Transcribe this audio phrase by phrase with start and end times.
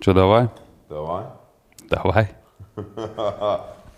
[0.00, 0.48] Что, давай?
[0.88, 1.24] Давай.
[1.88, 2.28] Давай.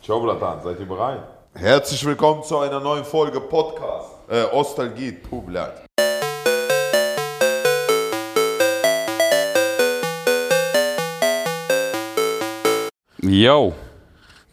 [0.02, 1.22] Ciao, Blatan, seid ihr bereit?
[1.54, 4.10] Herzlich willkommen zu einer neuen Folge Podcast.
[4.28, 5.84] Äh, Ostalgie, puh, blad.
[13.20, 13.74] Yo,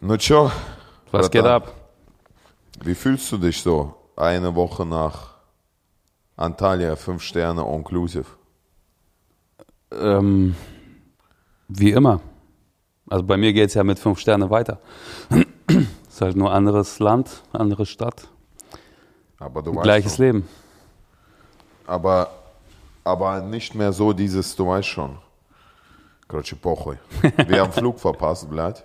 [0.00, 0.50] Ну tschö,
[1.10, 1.74] was geht Bratan, ab?
[2.82, 5.34] Wie fühlst du dich so eine Woche nach
[6.36, 8.26] Antalya 5 Sterne Inclusive?
[9.92, 10.54] Ähm,
[11.70, 12.20] wie immer.
[13.08, 14.78] Also bei mir geht es ja mit fünf Sterne weiter.
[16.08, 18.28] ist halt nur anderes Land, andere Stadt,
[19.38, 20.48] Aber du weißt gleiches doch, Leben.
[21.86, 22.30] Aber,
[23.04, 25.18] aber nicht mehr so dieses, du weißt schon.
[26.28, 26.98] Короче, похуй.
[27.46, 28.82] Wir haben Flug verpasst, blad.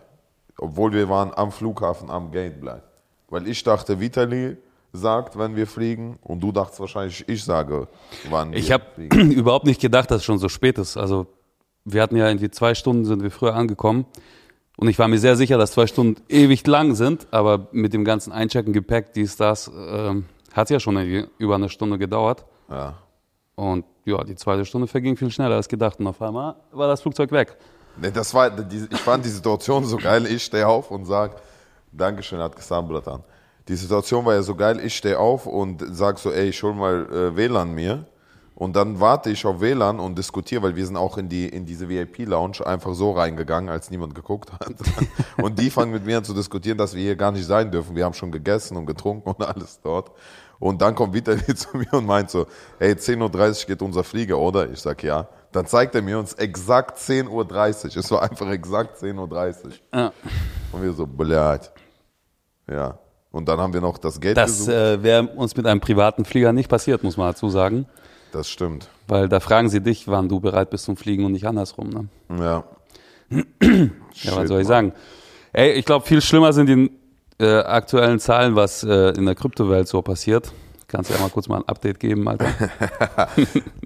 [0.58, 2.84] Obwohl wir waren am Flughafen am Gate, blad.
[3.30, 4.58] Weil ich dachte, Vitali
[4.94, 6.20] sagt, wenn wir fliegen.
[6.22, 7.88] Und du dachtest wahrscheinlich, ich sage,
[8.30, 9.32] wann wir Ich habe fliegen.
[9.32, 10.98] überhaupt nicht gedacht, dass es schon so spät ist.
[10.98, 11.26] Also
[11.87, 14.05] wir hatten ja irgendwie zwei Stunden, sind wir früher angekommen.
[14.77, 17.29] Und ich war mir sehr sicher, dass zwei Stunden ewig lang sind.
[17.31, 21.55] Aber mit dem ganzen Einchecken, Gepäck, dies, das, ähm, hat es ja schon irgendwie über
[21.55, 22.45] eine Stunde gedauert.
[22.69, 22.95] Ja.
[23.55, 25.99] Und ja, die zweite Stunde verging viel schneller als gedacht.
[26.01, 27.57] Und auf einmal war das Flugzeug weg.
[27.97, 30.27] Nee, das war, die, ich fand die Situation so geil.
[30.27, 31.37] Ich stehe auf und sag,
[31.93, 33.23] Dankeschön, hat gesagt, Bratan.
[33.69, 34.81] Die Situation war ja so geil.
[34.85, 38.05] Ich stehe auf und sag so, ey, ich hol mal äh, WLAN mir.
[38.57, 41.67] Und dann warte ich auf WLAN und diskutiere, weil wir sind auch in, die, in
[41.67, 44.73] diese VIP-Lounge einfach so reingegangen, als niemand geguckt hat.
[45.37, 47.95] Und die fangen mit mir an zu diskutieren, dass wir hier gar nicht sein dürfen.
[47.95, 50.11] Wir haben schon gegessen und getrunken und alles dort.
[50.59, 52.47] Und dann kommt Vitali zu mir und meint so,
[52.79, 54.71] hey, 10.30 Uhr geht unser Flieger, oder?
[54.71, 55.29] Ich sag, ja.
[55.53, 57.97] Dann zeigt er mir uns exakt 10.30 Uhr.
[57.99, 59.73] Es war einfach exakt 10.30 Uhr.
[59.93, 60.13] Ja.
[60.73, 61.71] Und wir so, blöd.
[62.71, 62.99] Ja.
[63.31, 66.55] Und dann haben wir noch das Geld Das äh, wäre uns mit einem privaten Flieger
[66.55, 67.85] nicht passiert, muss man dazu sagen.
[68.37, 68.89] Das stimmt.
[69.09, 71.91] Weil da fragen sie dich, wann du bereit bist zum Fliegen und nicht andersrum.
[71.91, 72.09] Ne?
[72.39, 72.65] Ja.
[74.23, 74.95] Ja, Shit, was soll ich sagen?
[75.53, 76.91] Ey, ich glaube, viel schlimmer sind die
[77.39, 80.53] äh, aktuellen Zahlen, was äh, in der Kryptowelt so passiert.
[80.89, 82.47] Kannst du ja mal kurz mal ein Update geben, Alter.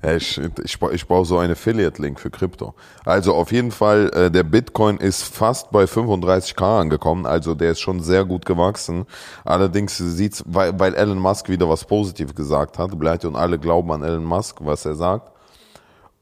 [0.02, 2.74] Ich, ich, ich brauche so einen Affiliate-Link für Krypto.
[3.04, 7.80] Also auf jeden Fall, äh, der Bitcoin ist fast bei 35k angekommen, also der ist
[7.80, 9.04] schon sehr gut gewachsen.
[9.44, 13.92] Allerdings sieht's, weil, weil Elon Musk wieder was Positives gesagt hat, bleibt und alle glauben
[13.92, 15.30] an Elon Musk, was er sagt.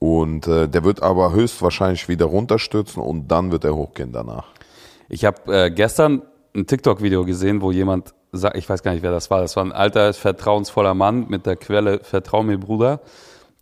[0.01, 4.47] Und äh, der wird aber höchstwahrscheinlich wieder runterstürzen und dann wird er hochgehen danach.
[5.09, 6.23] Ich habe äh, gestern
[6.55, 8.15] ein TikTok-Video gesehen, wo jemand
[8.55, 11.57] ich weiß gar nicht, wer das war, das war ein alter, vertrauensvoller Mann mit der
[11.57, 13.01] Quelle Vertrau mir, Bruder.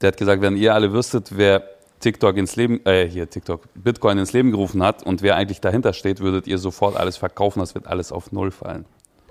[0.01, 1.63] Der hat gesagt, wenn ihr alle wüsstet, wer
[2.01, 5.93] TikTok ins Leben, äh, hier TikTok, Bitcoin ins Leben gerufen hat und wer eigentlich dahinter
[5.93, 8.85] steht, würdet ihr sofort alles verkaufen, das wird alles auf Null fallen.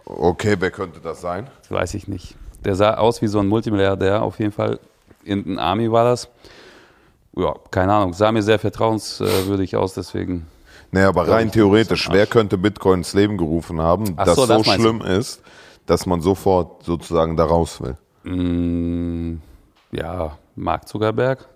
[0.06, 1.48] Okay, wer könnte das sein?
[1.62, 2.36] Das weiß ich nicht.
[2.64, 4.80] Der sah aus wie so ein Multimilliardär, auf jeden Fall.
[5.24, 6.30] In den Army war das.
[7.38, 10.48] Ja, keine Ahnung, sah mir sehr vertrauenswürdig aus, deswegen.
[10.96, 14.46] Nee, aber rein theoretisch, so wer könnte Bitcoin ins Leben gerufen haben, Ach das so,
[14.46, 14.72] so, meinst du.
[14.72, 15.42] schlimm ist,
[15.86, 17.98] dass man sofort sozusagen da raus will?
[18.24, 19.42] Mm,
[19.92, 21.50] ja, Mark Zuckerberg.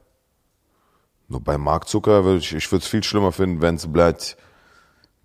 [1.29, 4.35] Nur bei Mark Zucker würde ich, ich würde es viel schlimmer finden, wenn es bleibt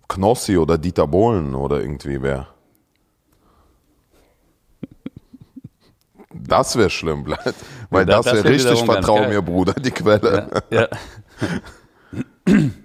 [0.07, 2.47] Knossi oder Dieter Bohlen oder irgendwie wäre.
[6.47, 7.55] Das wäre schlimm, bleibt.
[7.89, 10.63] Weil Ja, das, das wäre wär richtig, vertrau mir, Bruder, die Quelle.
[10.69, 10.81] Ja.
[10.81, 10.87] ja.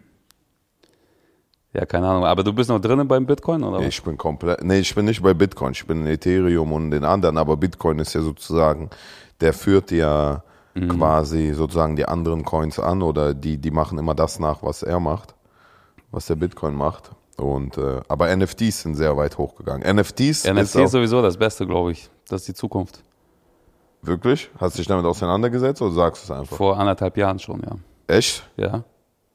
[1.72, 2.25] ja, keine Ahnung.
[2.25, 3.81] Aber du bist noch drinnen beim Bitcoin, oder?
[3.86, 7.04] Ich bin komplett, nee, ich bin nicht bei Bitcoin, ich bin in Ethereum und den
[7.04, 8.91] anderen, aber Bitcoin ist ja sozusagen,
[9.41, 10.42] der führt ja
[10.72, 10.88] Mhm.
[10.88, 15.00] quasi sozusagen die anderen Coins an oder die, die machen immer das nach, was er
[15.00, 15.34] macht,
[16.12, 17.10] was der Bitcoin macht.
[17.36, 19.82] Und, äh, aber NFTs sind sehr weit hochgegangen.
[19.97, 22.09] NFTs, NFT ist ist sowieso das Beste, glaube ich.
[22.28, 23.03] Das ist die Zukunft.
[24.03, 24.48] wirklich?
[24.60, 26.56] Hast du dich damit auseinandergesetzt oder sagst du es einfach?
[26.56, 27.72] Vor anderthalb Jahren schon, ja.
[28.06, 28.48] Echt?
[28.56, 28.84] Ja,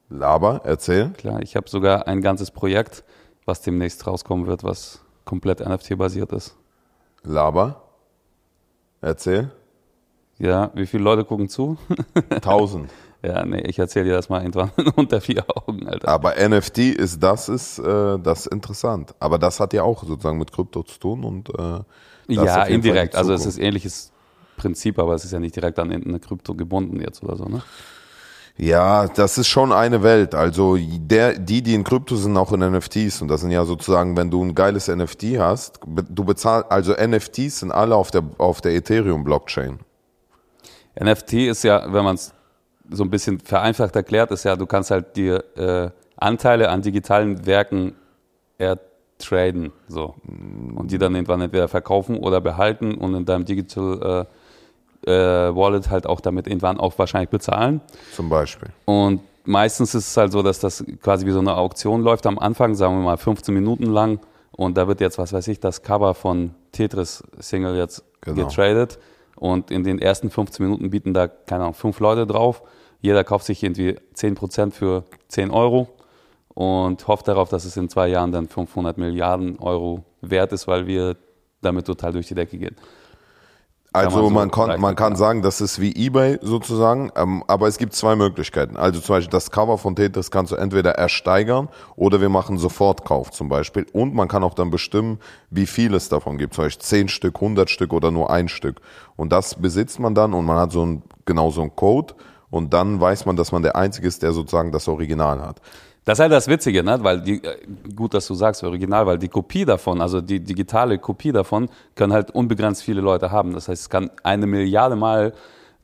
[0.10, 1.10] Laber, erzähl.
[1.10, 1.42] klar.
[1.42, 3.04] Ich habe sogar ein ganzes Projekt,
[3.46, 6.56] was demnächst rauskommen wird, was komplett NFT-basiert ist.
[7.24, 7.82] Laber.
[9.02, 9.52] Erzähl.
[10.38, 11.78] Ja, wie viele Leute gucken zu?
[12.42, 12.92] Tausend.
[13.24, 16.08] ja, nee, ich erzähle dir das mal irgendwann unter vier Augen, Alter.
[16.08, 19.16] Aber NFT ist das ist äh, das ist interessant.
[19.20, 21.80] Aber das hat ja auch sozusagen mit Krypto zu tun und äh,
[22.28, 23.16] Ja, indirekt.
[23.16, 24.12] Also es ist ähnliches
[24.58, 27.62] Prinzip, aber es ist ja nicht direkt an irgendeine Krypto gebunden jetzt oder so, ne?
[28.58, 30.34] Ja, das ist schon eine Welt.
[30.34, 34.16] Also der, die, die in Krypto sind, auch in NFTs und das sind ja sozusagen,
[34.16, 38.62] wenn du ein geiles NFT hast, du bezahlst, also NFTs sind alle auf der auf
[38.62, 39.80] der Ethereum Blockchain.
[40.98, 42.34] NFT ist ja, wenn man es
[42.90, 47.46] so ein bisschen vereinfacht erklärt, ist ja, du kannst halt dir äh, Anteile an digitalen
[47.46, 47.96] Werken
[48.58, 50.16] ertraden, so.
[50.26, 54.45] Und die dann irgendwann entweder verkaufen oder behalten und in deinem Digital äh,
[55.06, 55.12] äh,
[55.56, 57.82] Wallet halt auch damit irgendwann auch wahrscheinlich bezahlen.
[58.14, 58.70] Zum Beispiel.
[58.86, 62.40] Und meistens ist es halt so, dass das quasi wie so eine Auktion läuft am
[62.40, 64.20] Anfang, sagen wir mal 15 Minuten lang.
[64.52, 68.48] Und da wird jetzt, was weiß ich, das Cover von Tetris Single jetzt Genau.
[68.48, 68.98] getradet.
[69.36, 72.64] Und in den ersten 15 Minuten bieten da, keine Ahnung, fünf Leute drauf.
[73.02, 75.90] Jeder kauft sich irgendwie 10% für 10 Euro
[76.54, 80.88] und hofft darauf, dass es in zwei Jahren dann 500 Milliarden Euro wert ist, weil
[80.88, 81.18] wir
[81.62, 82.76] damit total durch die Decke gehen.
[83.96, 87.68] Also man so man, kann, man kann sagen, das ist wie eBay sozusagen, ähm, aber
[87.68, 88.78] es gibt zwei Möglichkeiten.
[88.78, 93.32] Also zum Beispiel das Cover von Tetris kannst du entweder ersteigern oder wir machen Sofortkauf
[93.32, 93.86] zum Beispiel.
[93.94, 95.20] Und man kann auch dann bestimmen,
[95.50, 96.54] wie viel es davon gibt.
[96.54, 98.82] Zum Beispiel 10 Stück, 100 Stück oder nur ein Stück.
[99.16, 102.14] Und das besitzt man dann und man hat so ein, genau so einen Code
[102.50, 105.62] und dann weiß man, dass man der Einzige ist, der sozusagen das Original hat.
[106.06, 107.00] Das ist halt das Witzige, ne?
[107.02, 107.58] weil die, äh,
[107.96, 112.14] gut, dass du sagst, original, weil die Kopie davon, also die digitale Kopie davon, können
[112.14, 113.54] halt unbegrenzt viele Leute haben.
[113.54, 115.34] Das heißt, es kann eine Milliarde Mal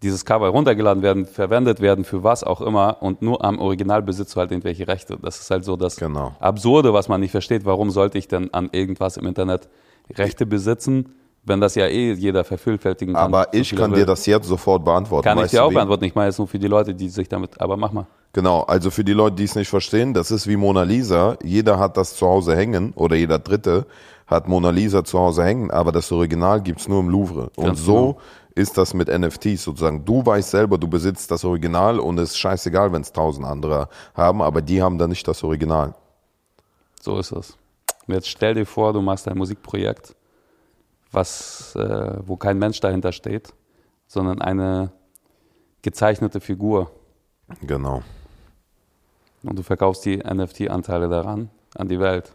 [0.03, 4.35] dieses Cover runtergeladen werden, verwendet werden, für was auch immer, und nur am Original besitzt
[4.35, 5.18] du halt irgendwelche Rechte.
[5.21, 6.35] Das ist halt so das Genau.
[6.39, 7.65] Absurde, was man nicht versteht.
[7.65, 9.69] Warum sollte ich denn an irgendwas im Internet
[10.17, 13.33] Rechte besitzen, wenn das ja eh jeder vervielfältigen kann?
[13.33, 15.23] Aber so ich viel kann dir das jetzt sofort beantworten.
[15.23, 15.75] Kann ich dir auch wie?
[15.75, 16.03] beantworten.
[16.05, 18.07] Ich meine jetzt nur für die Leute, die sich damit, aber mach mal.
[18.33, 21.38] Genau, also für die Leute, die es nicht verstehen, das ist wie Mona Lisa.
[21.43, 23.85] Jeder hat das zu Hause hängen oder jeder Dritte
[24.31, 27.51] hat Mona Lisa zu Hause hängen, aber das Original gibt's nur im Louvre.
[27.57, 28.17] Und Ganz so genau.
[28.55, 30.05] ist das mit NFTs sozusagen.
[30.05, 33.89] Du weißt selber, du besitzt das Original und es ist scheißegal, wenn es tausend andere
[34.13, 35.93] haben, aber die haben dann nicht das Original.
[37.01, 37.57] So ist es.
[38.07, 40.15] Und Jetzt stell dir vor, du machst ein Musikprojekt,
[41.11, 43.53] was, äh, wo kein Mensch dahinter steht,
[44.07, 44.91] sondern eine
[45.81, 46.91] gezeichnete Figur.
[47.61, 48.03] Genau.
[49.43, 52.33] Und du verkaufst die NFT-Anteile daran an die Welt.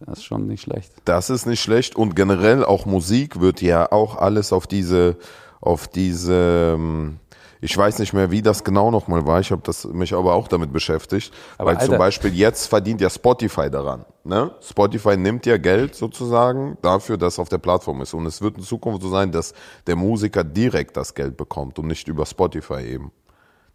[0.00, 0.92] Das ist schon nicht schlecht.
[1.04, 5.16] Das ist nicht schlecht und generell auch Musik wird ja auch alles auf diese,
[5.60, 7.20] auf diese, ähm,
[7.64, 9.38] ich weiß nicht mehr, wie das genau nochmal war.
[9.40, 9.62] Ich habe
[9.92, 14.04] mich aber auch damit beschäftigt, Aber weil zum Alter- Beispiel jetzt verdient ja Spotify daran.
[14.24, 14.50] Ne?
[14.60, 18.64] Spotify nimmt ja Geld sozusagen dafür, dass auf der Plattform ist und es wird in
[18.64, 19.54] Zukunft so sein, dass
[19.86, 23.12] der Musiker direkt das Geld bekommt und nicht über Spotify eben.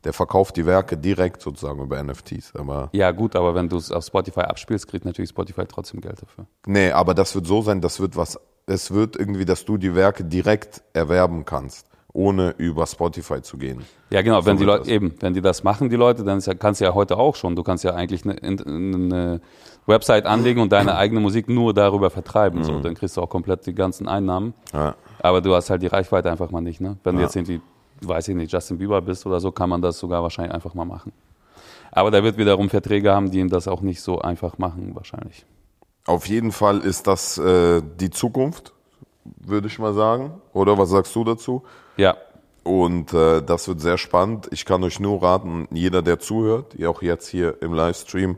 [0.04, 2.54] Der verkauft die Werke direkt sozusagen über NFTs.
[2.56, 6.22] Aber Ja, gut, aber wenn du es auf Spotify abspielst, kriegt natürlich Spotify trotzdem Geld
[6.22, 6.46] dafür.
[6.66, 9.96] Nee, aber das wird so sein, das wird was, es wird irgendwie, dass du die
[9.96, 11.87] Werke direkt erwerben kannst,
[12.18, 13.86] ohne über Spotify zu gehen.
[14.10, 16.54] Ja, genau, wenn So die Leute, eben, wenn die das machen, die Leute, dann ja,
[16.56, 17.56] kannst du ja heute auch schon.
[17.56, 19.42] Du kannst ja eigentlich eine, eine
[19.86, 22.64] Website anlegen und deine eigene Musik nur darüber vertreiben.
[22.64, 24.56] So, dann kriegst du auch komplett die ganzen Einnahmen.
[24.74, 24.96] Ja.
[25.20, 26.98] Aber du hast halt die Reichweite einfach mal nicht, ne?
[27.04, 27.62] Wenn du jetzt irgendwie,
[28.02, 30.86] weiß ich nicht, Justin Bieber bist oder so, kann man das sogar wahrscheinlich einfach mal
[30.86, 31.12] machen.
[31.92, 35.46] Aber der wird wiederum Verträge haben, die ihm das auch nicht so einfach machen, wahrscheinlich.
[36.08, 38.74] Auf jeden Fall ist das äh, die Zukunft,
[39.38, 40.42] würde ich mal sagen.
[40.54, 41.64] Oder was sagst du dazu?
[41.98, 42.16] Ja,
[42.64, 44.48] Und äh, das wird sehr spannend.
[44.52, 48.38] Ich kann euch nur raten, jeder, der zuhört, auch jetzt hier im Livestream,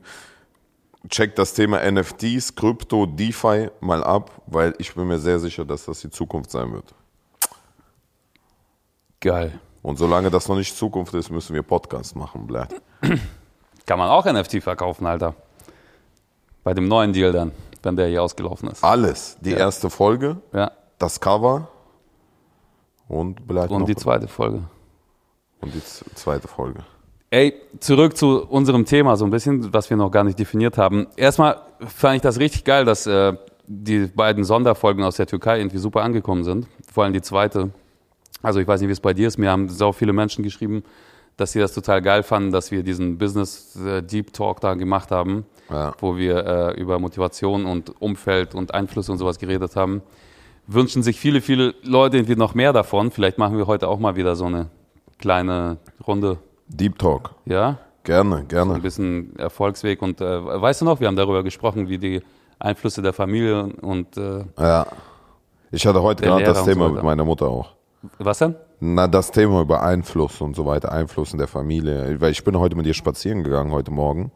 [1.10, 5.86] checkt das Thema NFTs, Krypto, DeFi mal ab, weil ich bin mir sehr sicher, dass
[5.86, 6.94] das die Zukunft sein wird.
[9.20, 9.60] geil.
[9.82, 12.76] Und solange das noch nicht Zukunft ist, müssen wir Podcast machen, Blatt.
[13.86, 15.34] Kann man auch NFT verkaufen, Alter.
[16.66, 18.84] Bei dem neuen Deal dann, wenn der hier ausgelaufen ist.
[18.84, 19.38] Alles.
[19.40, 19.58] Die Ja.
[19.58, 21.68] erste Folge, Ja, das Cover
[23.08, 24.62] und vielleicht und noch die zweite Folge.
[25.62, 25.82] und die
[26.16, 26.84] zweite Folge.
[27.32, 31.08] Ey, zurück zu unserem Thema so ein bisschen, was wir noch gar nicht definiert haben.
[31.16, 33.34] Erstmal fand ich das richtig geil, dass äh,
[33.68, 36.68] die beiden Sonderfolgen aus der Türkei irgendwie super angekommen sind.
[36.92, 37.70] Vor allem die zweite.
[38.42, 39.38] Also ich weiß nicht, wie es bei dir ist.
[39.38, 40.84] Mir haben so viele Menschen geschrieben,
[41.38, 45.12] dass sie das total geil fanden, dass wir diesen Business äh, Deep Talk da gemacht
[45.12, 45.94] haben, Ja.
[46.00, 50.02] wo wir äh, über Motivation und Umfeld und Einflüsse und sowas geredet haben.
[50.72, 53.10] Wünschen sich viele, viele Leute irgendwie noch mehr davon.
[53.12, 54.68] Vielleicht machen wir heute auch mal wieder so eine
[55.18, 56.38] kleine Runde.
[56.68, 57.32] Deep Talk.
[57.46, 58.80] Ja, Gerne, ein gerne.
[58.80, 60.02] bisschen Erfolgsweg.
[60.02, 62.22] Und äh, weißt du noch, wir haben darüber gesprochen, wie die
[62.60, 64.86] Einflüsse der Familie und äh, Ja.
[65.72, 66.94] Ich hatte heute gerade das und so Thema weiter.
[66.96, 67.76] mit meiner Mutter auch.
[68.18, 68.56] was denn?
[68.80, 72.20] Na, das Thema über Einfluss und so weiter, Einfluss in der Familie.
[72.22, 74.32] Weil ich bin heute mit ihr spazieren gegangen heute Morgen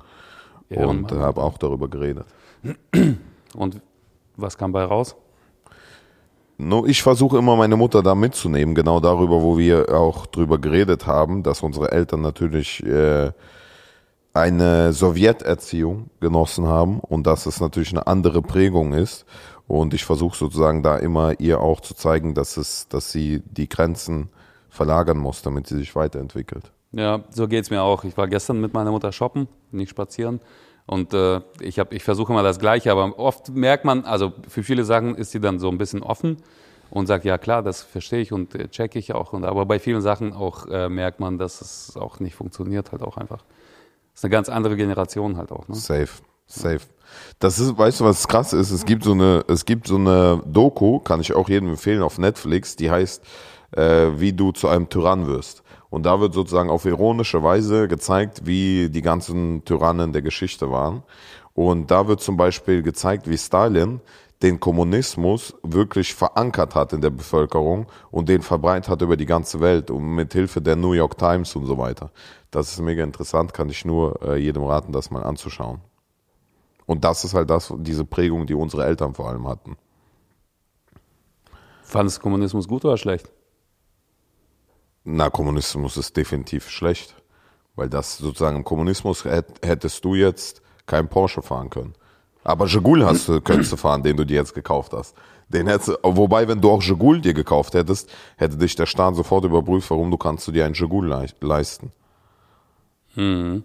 [0.69, 1.19] und Ehrenmann.
[1.19, 2.25] habe auch darüber geredet.
[3.55, 3.81] Und
[4.35, 5.15] was kam bei raus?
[6.67, 11.05] No, ich versuche immer meine Mutter da mitzunehmen, genau darüber, wo wir auch drüber geredet
[11.05, 13.31] haben, dass unsere Eltern natürlich äh,
[14.33, 19.25] eine Sowjeterziehung genossen haben und dass es natürlich eine andere Prägung ist.
[19.67, 23.69] Und ich versuche sozusagen da immer ihr auch zu zeigen, dass es, dass sie die
[23.69, 24.29] Grenzen
[24.69, 26.71] verlagern muss, damit sie sich weiterentwickelt.
[26.91, 28.03] Ja, so geht's mir auch.
[28.03, 30.39] Ich war gestern mit meiner Mutter shoppen, nicht spazieren.
[30.93, 34.83] Und äh, ich, ich versuche immer das Gleiche, aber oft merkt man, also für viele
[34.83, 36.37] Sachen ist sie dann so ein bisschen offen
[36.91, 39.33] und sagt, ja klar, das verstehe ich und äh, checke ich auch.
[39.33, 43.01] Und, aber bei vielen Sachen auch äh, merkt man, dass es auch nicht funktioniert, halt
[43.01, 43.39] auch einfach.
[43.39, 45.67] Das ist eine ganz andere Generation halt auch.
[45.67, 45.73] Ne?
[45.73, 46.09] Safe,
[46.45, 46.81] safe.
[47.39, 48.69] Das ist, weißt du, was krass ist?
[48.69, 52.19] Es gibt so eine, es gibt so eine Doku, kann ich auch jedem empfehlen auf
[52.19, 53.23] Netflix, die heißt,
[53.71, 55.62] äh, wie du zu einem Tyrann wirst.
[55.93, 61.03] Und da wird sozusagen auf ironische Weise gezeigt, wie die ganzen Tyrannen der Geschichte waren.
[61.53, 64.01] Und da wird zum Beispiel gezeigt, wie Stalin
[64.41, 69.59] den Kommunismus wirklich verankert hat in der Bevölkerung und den verbreitet hat über die ganze
[69.59, 72.09] Welt und mit Hilfe der New York Times und so weiter.
[72.49, 75.79] Das ist mega interessant, kann ich nur äh, jedem raten, das mal anzuschauen.
[76.87, 79.77] Und das ist halt das, diese Prägung, die unsere Eltern vor allem hatten.
[81.83, 83.31] Fandest du Kommunismus gut oder schlecht?
[85.03, 87.15] Na, Kommunismus ist definitiv schlecht.
[87.75, 91.95] Weil das sozusagen im Kommunismus hättest du jetzt kein Porsche fahren können.
[92.43, 95.15] Aber Jigul hast du, könntest du fahren, den du dir jetzt gekauft hast.
[95.47, 99.45] Den hättest, wobei, wenn du auch Jigul dir gekauft hättest, hätte dich der Staat sofort
[99.45, 101.07] überprüft, warum du kannst du dir einen Jigul
[101.41, 101.91] leisten.
[103.15, 103.63] Hm.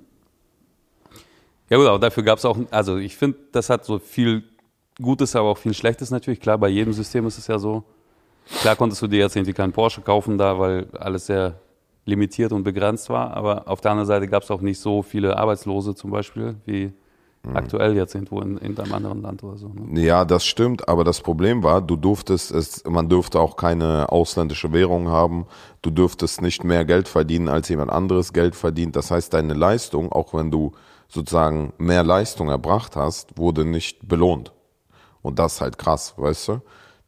[1.68, 4.44] Ja gut, aber dafür gab es auch, also ich finde, das hat so viel
[5.00, 6.40] Gutes, aber auch viel Schlechtes natürlich.
[6.40, 7.84] Klar, bei jedem System ist es ja so.
[8.60, 11.54] Klar konntest du dir jetzt irgendwie keinen Porsche kaufen da, weil alles sehr
[12.04, 13.36] limitiert und begrenzt war.
[13.36, 16.92] Aber auf der anderen Seite gab es auch nicht so viele Arbeitslose zum Beispiel wie
[17.44, 17.56] mhm.
[17.56, 19.68] aktuell jetzt irgendwo in, in einem anderen Land oder so.
[19.68, 20.00] Ne?
[20.00, 20.88] Ja, das stimmt.
[20.88, 25.46] Aber das Problem war, du durftest es, man durfte auch keine ausländische Währung haben.
[25.82, 28.96] Du dürftest nicht mehr Geld verdienen, als jemand anderes Geld verdient.
[28.96, 30.72] Das heißt, deine Leistung, auch wenn du
[31.08, 34.52] sozusagen mehr Leistung erbracht hast, wurde nicht belohnt.
[35.22, 36.60] Und das ist halt krass, weißt du?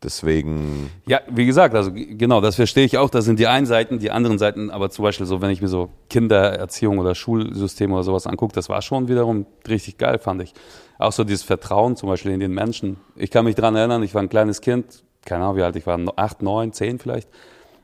[0.02, 0.90] Deswegen.
[1.06, 3.10] Ja, wie gesagt, also genau, das verstehe ich auch.
[3.10, 5.68] Das sind die einen Seiten, die anderen Seiten, aber zum Beispiel so, wenn ich mir
[5.68, 10.54] so Kindererziehung oder Schulsysteme oder sowas angucke, das war schon wiederum richtig geil, fand ich.
[10.98, 12.96] Auch so dieses Vertrauen zum Beispiel in den Menschen.
[13.14, 15.86] Ich kann mich dran erinnern, ich war ein kleines Kind, keine Ahnung wie alt ich
[15.86, 17.28] war, acht, neun, zehn vielleicht.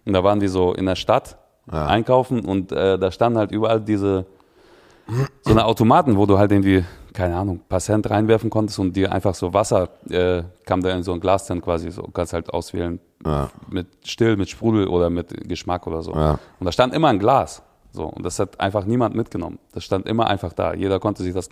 [0.06, 1.36] Und da waren wir so in der Stadt
[1.70, 1.86] ja.
[1.86, 4.24] einkaufen und äh, da standen halt überall diese
[5.42, 9.12] so eine Automaten, wo du halt irgendwie, keine Ahnung, paar Cent reinwerfen konntest und dir
[9.12, 12.52] einfach so Wasser äh, kam da in so ein Glas dann quasi so, kannst halt
[12.52, 13.50] auswählen ja.
[13.70, 16.12] mit Still, mit Sprudel oder mit Geschmack oder so.
[16.12, 16.38] Ja.
[16.58, 17.62] Und da stand immer ein Glas.
[17.92, 19.58] So, und das hat einfach niemand mitgenommen.
[19.72, 20.74] Das stand immer einfach da.
[20.74, 21.48] Jeder konnte sich das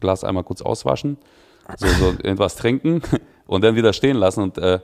[0.00, 1.16] Glas einmal kurz auswaschen,
[1.78, 3.00] so, so irgendwas trinken
[3.46, 4.42] und dann wieder stehen lassen.
[4.42, 4.80] Und äh,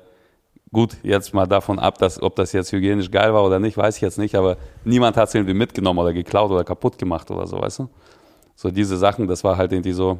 [0.74, 3.96] gut, jetzt mal davon ab, dass, ob das jetzt hygienisch geil war oder nicht, weiß
[3.96, 7.46] ich jetzt nicht, aber niemand hat es irgendwie mitgenommen oder geklaut oder kaputt gemacht oder
[7.46, 7.88] so, weißt du?
[8.56, 10.18] so diese Sachen, das war halt irgendwie so,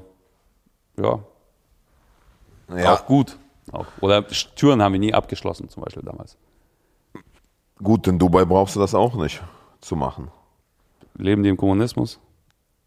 [0.97, 1.19] ja,
[2.77, 2.95] ja.
[2.95, 3.39] auch gut.
[3.73, 3.87] Auch.
[4.01, 6.37] Oder Türen haben wir nie abgeschlossen, zum Beispiel damals.
[7.83, 9.43] Gut, in Dubai brauchst du das auch nicht
[9.81, 10.31] zu machen.
[11.17, 12.21] Leben die im Kommunismus?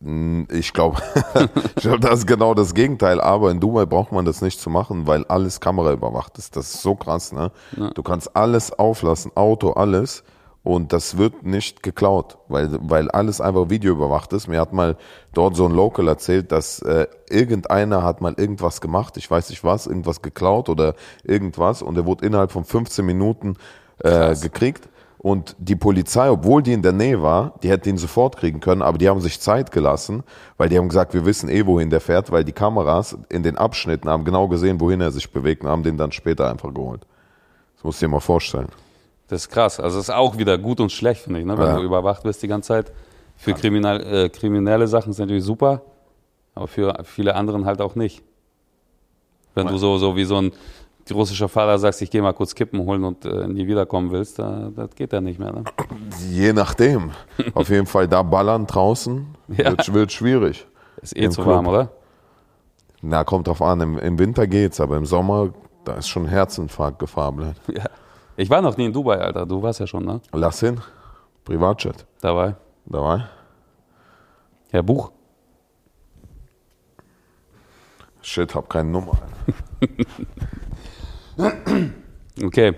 [0.02, 1.02] Hm, ich glaube,
[1.76, 3.20] ich glaube, das ist genau das Gegenteil.
[3.20, 6.56] Aber in Dubai braucht man das nicht zu machen, weil alles kameraüberwacht ist.
[6.56, 7.52] Das ist so krass, ne?
[7.76, 7.90] Ja.
[7.92, 10.24] Du kannst alles auflassen, Auto, alles.
[10.68, 14.50] Und das wird nicht geklaut, weil, weil alles einfach Video überwacht ist.
[14.50, 14.98] Mir hat mal
[15.32, 19.64] dort so ein Local erzählt, dass äh, irgendeiner hat mal irgendwas gemacht, ich weiß nicht
[19.64, 23.56] was, irgendwas geklaut oder irgendwas und er wurde innerhalb von 15 Minuten
[24.04, 24.90] äh, gekriegt.
[25.28, 28.82] Und die Polizei, obwohl die in der Nähe war, die hätte ihn sofort kriegen können,
[28.82, 30.24] aber die haben sich Zeit gelassen,
[30.56, 33.58] weil die haben gesagt, wir wissen eh, wohin der fährt, weil die Kameras in den
[33.58, 37.06] Abschnitten haben genau gesehen, wohin er sich bewegt und haben den dann später einfach geholt.
[37.76, 38.70] Das musst du dir mal vorstellen.
[39.28, 39.82] Das ist krass.
[39.82, 41.58] Also es ist auch wieder gut und schlecht, finde ich, ne?
[41.58, 41.76] wenn ja.
[41.76, 42.94] du überwacht wirst die ganze Zeit.
[43.36, 45.82] Für kriminal, äh, kriminelle Sachen ist natürlich super,
[46.56, 48.24] aber für viele anderen halt auch nicht.
[49.56, 50.54] Wenn du so, so wie so ein
[51.14, 54.72] russischer Fahrer sagst, ich gehe mal kurz Kippen holen und äh, nie wiederkommen willst, da,
[54.76, 55.54] das geht ja nicht mehr.
[55.54, 55.64] Ne?
[56.30, 57.12] Je nachdem.
[57.54, 59.72] Auf jeden Fall da ballern draußen ja.
[59.72, 60.66] wird, wird schwierig.
[61.02, 61.56] Ist eh zu Club.
[61.56, 61.90] warm, oder?
[63.02, 63.82] Na, kommt drauf an.
[63.82, 65.54] Im, Im, Winter geht's, aber im Sommer,
[65.86, 67.34] da ist schon Herzinfarkt Gefahr.
[67.68, 67.84] Ja.
[68.36, 69.46] Ich war noch nie in Dubai, Alter.
[69.46, 70.22] Du warst ja schon, ne?
[70.32, 70.80] Lass hin.
[71.44, 72.06] Privatjet.
[72.22, 72.56] Dabei.
[72.86, 73.26] Dabei.
[74.72, 75.12] Ja, Buch.
[78.22, 79.18] Shit, hab keine Nummer.
[82.44, 82.74] okay.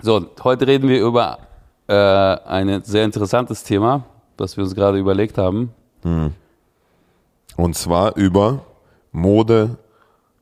[0.00, 1.38] So, heute reden wir über
[1.88, 4.04] äh, ein sehr interessantes Thema,
[4.36, 5.72] das wir uns gerade überlegt haben.
[6.02, 6.32] Hm.
[7.56, 8.60] Und zwar über
[9.12, 9.76] Mode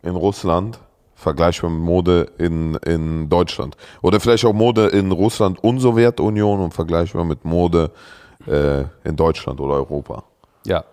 [0.02, 0.78] in Russland
[1.14, 3.76] vergleichbar mit Mode in, in Deutschland.
[4.00, 7.90] Oder vielleicht auch Mode in Russland und Sowjetunion und vergleichbar mit Mode
[8.47, 10.25] äh, in Deutschland oder Europa.
[10.64, 10.85] Ja.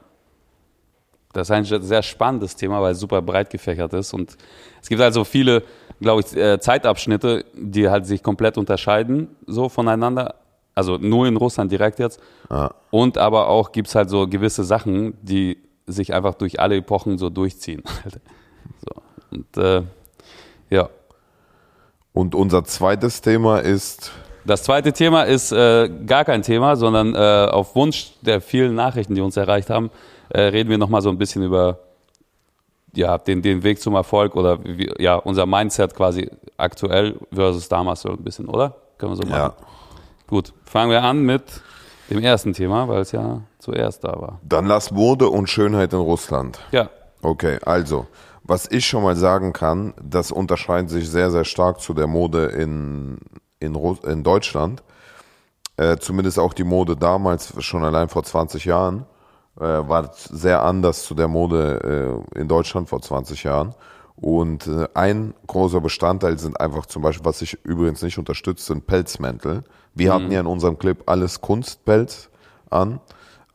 [1.37, 4.11] Das ist ein sehr spannendes Thema, weil es super breit gefächert ist.
[4.11, 4.35] Und
[4.81, 5.61] es gibt also viele,
[6.01, 10.33] glaube ich, äh, Zeitabschnitte, die halt sich komplett unterscheiden, so voneinander.
[10.73, 12.19] Also nur in Russland direkt jetzt.
[12.49, 12.71] Ah.
[12.89, 17.19] Und aber auch gibt es halt so gewisse Sachen, die sich einfach durch alle Epochen
[17.19, 17.83] so durchziehen.
[18.85, 19.01] so.
[19.29, 19.83] Und äh,
[20.71, 20.89] ja.
[22.13, 24.11] Und unser zweites Thema ist,
[24.43, 29.13] Das zweite Thema ist äh, gar kein Thema, sondern äh, auf Wunsch der vielen Nachrichten,
[29.13, 29.91] die uns erreicht haben,
[30.29, 31.79] äh, reden wir nochmal so ein bisschen über
[32.93, 38.01] ja, den, den Weg zum Erfolg oder wie, ja, unser Mindset quasi aktuell versus damals
[38.01, 38.75] so ein bisschen, oder?
[38.97, 39.37] Können wir so machen?
[39.39, 39.53] ja,
[40.25, 41.43] Gut, fangen wir an mit
[42.09, 44.39] dem ersten Thema, weil es ja zuerst da war.
[44.43, 46.59] dann lass Mode und Schönheit in Russland.
[46.71, 46.89] Ja,
[47.21, 48.05] Okay, also,
[48.43, 52.45] was ich schon mal sagen kann, das unterscheidet sich sehr, sehr stark zu der Mode
[52.45, 53.17] in,
[53.59, 54.83] in, Ru- in Deutschland.
[55.77, 59.05] Äh, zumindest auch die Mode damals, schon allein vor 20 Jahren,
[59.59, 63.73] äh, war sehr anders zu der Mode äh, in Deutschland vor 20 Jahren.
[64.15, 68.87] Und äh, ein großer Bestandteil sind einfach zum Beispiel, was ich übrigens nicht unterstütze, sind
[68.87, 69.63] Pelzmäntel.
[69.93, 72.29] Wir hatten ja in unserem Clip alles Kunstpelz
[72.69, 72.99] an.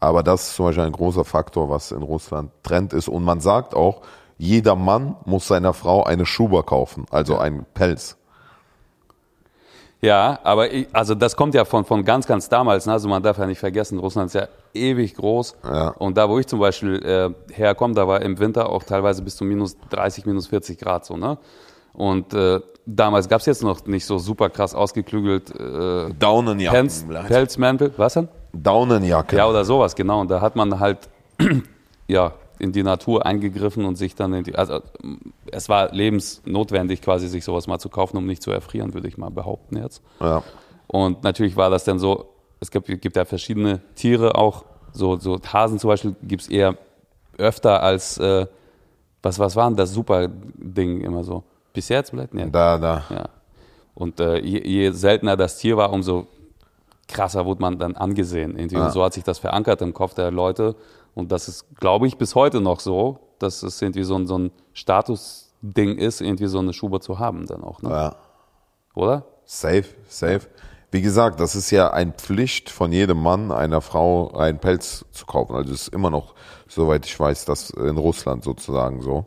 [0.01, 3.09] Aber das ist zum Beispiel ein großer Faktor, was in Russland Trend ist.
[3.09, 4.03] Und man sagt auch,
[4.37, 8.17] jeder Mann muss seiner Frau eine Schuber kaufen, also einen Pelz.
[10.05, 12.87] Ja, aber ich, also das kommt ja von, von ganz, ganz damals.
[12.87, 12.93] Ne?
[12.93, 15.57] Also man darf ja nicht vergessen, Russland ist ja ewig groß.
[15.63, 15.89] Ja.
[15.91, 19.37] Und da, wo ich zum Beispiel äh, herkomme, da war im Winter auch teilweise bis
[19.37, 21.17] zu minus 30, minus 40 Grad so.
[21.17, 21.39] Ne?
[21.93, 26.89] Und äh, damals gab's jetzt noch nicht so super krass ausgeklügelt äh, Daunenjacken.
[26.89, 27.93] Pelz, Pelzmäntel.
[27.97, 28.29] Was denn?
[28.53, 29.37] Daunenjacke.
[29.37, 30.21] Ja, oder sowas, genau.
[30.21, 31.09] Und da hat man halt
[32.09, 32.33] ja
[32.63, 34.81] in die Natur eingegriffen und sich dann in die, also
[35.51, 39.19] es war lebensnotwendig quasi, sich sowas mal zu kaufen, um nicht zu erfrieren, würde ich
[39.19, 40.03] mal behaupten jetzt.
[40.21, 40.43] ja.
[40.87, 45.41] Und natürlich war das dann so, es gibt, gibt ja verschiedene Tiere auch, so, so
[45.41, 46.77] Hasen zum Beispiel gibt's eher
[47.39, 48.47] öfter als, äh,
[49.23, 51.45] was, was war denn das super Ding immer so?
[51.73, 52.35] Bis jetzt vielleicht?
[52.35, 52.49] Nee.
[52.51, 53.05] Da, da.
[53.09, 53.25] Ja.
[53.95, 56.27] Und äh, je, je seltener das Tier war, umso
[57.09, 58.57] krasser wurde man dann angesehen.
[58.59, 58.77] Irgendwie.
[58.77, 58.91] Ja.
[58.91, 60.77] So hat sich das verankert im Kopf der Leute.
[61.15, 64.39] Und das ist, glaube ich, bis heute noch so, dass es irgendwie so ein, so
[64.39, 67.83] ein Statusding ist, irgendwie so eine Schuhe zu haben dann auch.
[67.83, 67.91] Ne?
[67.91, 68.17] Ja.
[68.95, 69.25] Oder?
[69.45, 70.43] Safe, safe.
[70.91, 75.25] Wie gesagt, das ist ja eine Pflicht von jedem Mann, einer Frau einen Pelz zu
[75.27, 75.57] kaufen.
[75.57, 76.35] Also es ist immer noch,
[76.69, 79.27] soweit ich weiß, das in Russland sozusagen so.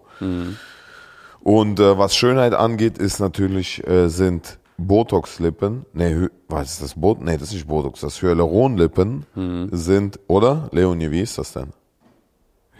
[1.42, 6.94] Und äh, was Schönheit angeht, ist natürlich, äh, sind Botox-Lippen, nee, Hy- was ist das?
[6.96, 9.26] Bot nee, das ist nicht Botox, das Hyaluron-Lippen
[9.72, 10.68] sind, oder?
[10.72, 11.72] Leonie, wie ist das denn?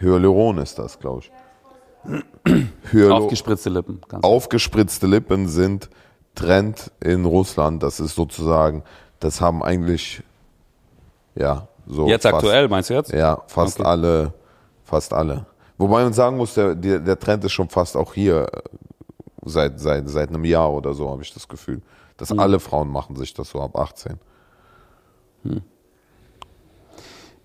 [0.00, 1.32] Hyaluron ist das, glaube ich.
[2.92, 4.00] Hyalo Aufgespritzte Lippen.
[4.08, 5.88] Ganz aufgespritzte Lippen sind
[6.34, 7.82] Trend in Russland.
[7.82, 8.84] Das ist sozusagen,
[9.20, 10.22] das haben eigentlich,
[11.34, 12.06] ja, so.
[12.08, 13.12] Jetzt fast, aktuell, meinst du jetzt?
[13.12, 13.88] Ja, fast Okay.
[13.88, 14.32] alle,
[14.84, 15.46] fast alle.
[15.78, 18.60] Wobei man sagen muss, der, der, der Trend ist schon fast auch hier äh,
[19.44, 21.82] seit, seit, seit einem Jahr oder so, habe ich das Gefühl.
[22.16, 22.40] Dass Mhm.
[22.40, 24.18] alle Frauen machen sich das so ab 18.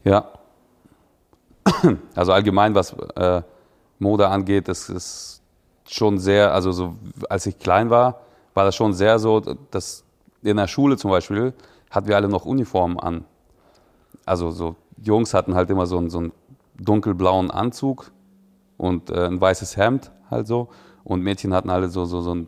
[0.04, 0.30] Ja.
[2.16, 3.42] Also allgemein, was äh,
[4.00, 5.42] Mode angeht, das ist
[5.88, 6.96] schon sehr, also so,
[7.30, 8.22] als ich klein war,
[8.54, 10.04] war das schon sehr so, dass
[10.42, 11.54] in der Schule zum Beispiel
[11.90, 13.26] hatten wir alle noch Uniformen an.
[14.26, 16.32] Also so Jungs hatten halt immer so einen, so einen
[16.80, 18.12] dunkelblauen Anzug
[18.78, 20.70] und äh, ein weißes Hemd halt so
[21.04, 22.48] und Mädchen hatten alle so, so, so ein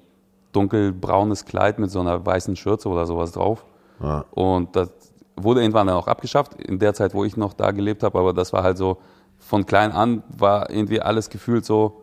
[0.51, 3.65] dunkelbraunes Kleid mit so einer weißen Schürze oder sowas drauf.
[4.01, 4.25] Ja.
[4.31, 4.89] Und das
[5.35, 8.17] wurde irgendwann dann auch abgeschafft, in der Zeit, wo ich noch da gelebt habe.
[8.19, 8.97] Aber das war halt so,
[9.39, 12.01] von klein an war irgendwie alles gefühlt so,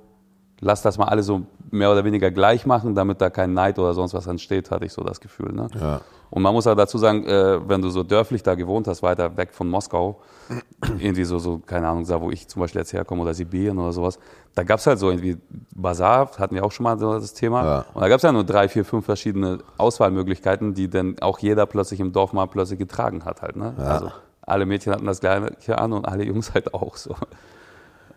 [0.60, 3.94] lass das mal alle so mehr oder weniger gleich machen, damit da kein Neid oder
[3.94, 5.52] sonst was entsteht, hatte ich so das Gefühl.
[5.52, 5.68] Ne?
[5.74, 6.00] Ja.
[6.30, 9.36] Und man muss auch dazu sagen, äh, wenn du so dörflich da gewohnt hast, weiter
[9.36, 10.20] weg von Moskau,
[10.98, 13.92] irgendwie so, so, keine Ahnung, da wo ich zum Beispiel jetzt herkomme oder Sibirien oder
[13.92, 14.18] sowas,
[14.54, 15.38] da gab's halt so irgendwie
[15.74, 17.64] Bazar, hatten wir auch schon mal so das Thema.
[17.64, 17.84] Ja.
[17.94, 22.00] Und da gab's ja nur drei, vier, fünf verschiedene Auswahlmöglichkeiten, die dann auch jeder plötzlich
[22.00, 23.56] im Dorf mal plötzlich getragen hat halt.
[23.56, 23.74] Ne?
[23.78, 24.10] Also
[24.42, 27.14] alle Mädchen hatten das gleiche an und alle Jungs halt auch so.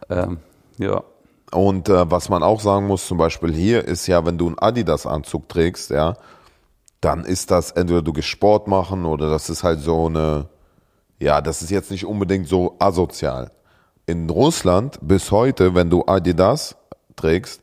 [0.10, 0.38] Ähm,
[0.78, 1.04] ja.
[1.52, 4.58] Und äh, was man auch sagen muss, zum Beispiel hier ist ja, wenn du einen
[4.58, 6.16] Adidas-Anzug trägst, ja,
[7.03, 10.49] dann ist das entweder du gehst Sport machen oder das ist halt so eine,
[11.19, 13.51] ja, das ist jetzt nicht unbedingt so asozial.
[14.07, 16.77] In Russland bis heute, wenn du Adidas
[17.17, 17.63] trägst,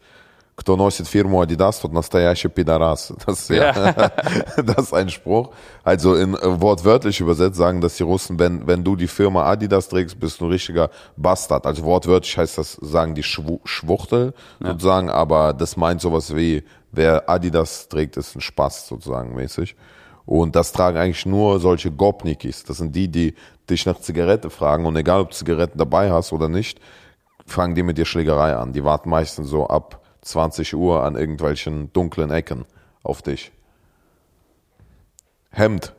[0.55, 3.13] кто носит фирму Adidas, тот настоящий пидорас.
[3.25, 3.73] Das ist ja,
[4.55, 5.49] das ist ein Spruch.
[5.84, 9.89] Also in äh, wortwörtlich übersetzt sagen das die Russen, wenn, wenn du die Firma Adidas
[9.89, 11.65] trägst, bist du ein richtiger Bastard.
[11.65, 17.29] Also wortwörtlich heißt das, sagen die Schwu Schwuchtel sozusagen, aber das meint sowas wie, wer
[17.29, 19.76] Adidas trägt, ist ein Spaß sozusagen mäßig.
[20.26, 22.64] Und das tragen eigentlich nur solche Gopnikis.
[22.64, 23.35] Das sind die, die
[23.68, 26.81] dich nach Zigarette fragen und egal ob du Zigaretten dabei hast oder nicht,
[27.46, 28.72] fangen die mit dir Schlägerei an.
[28.72, 32.64] Die warten meistens so ab 20 Uhr an irgendwelchen dunklen Ecken
[33.03, 33.50] auf dich.
[35.50, 35.94] Hemd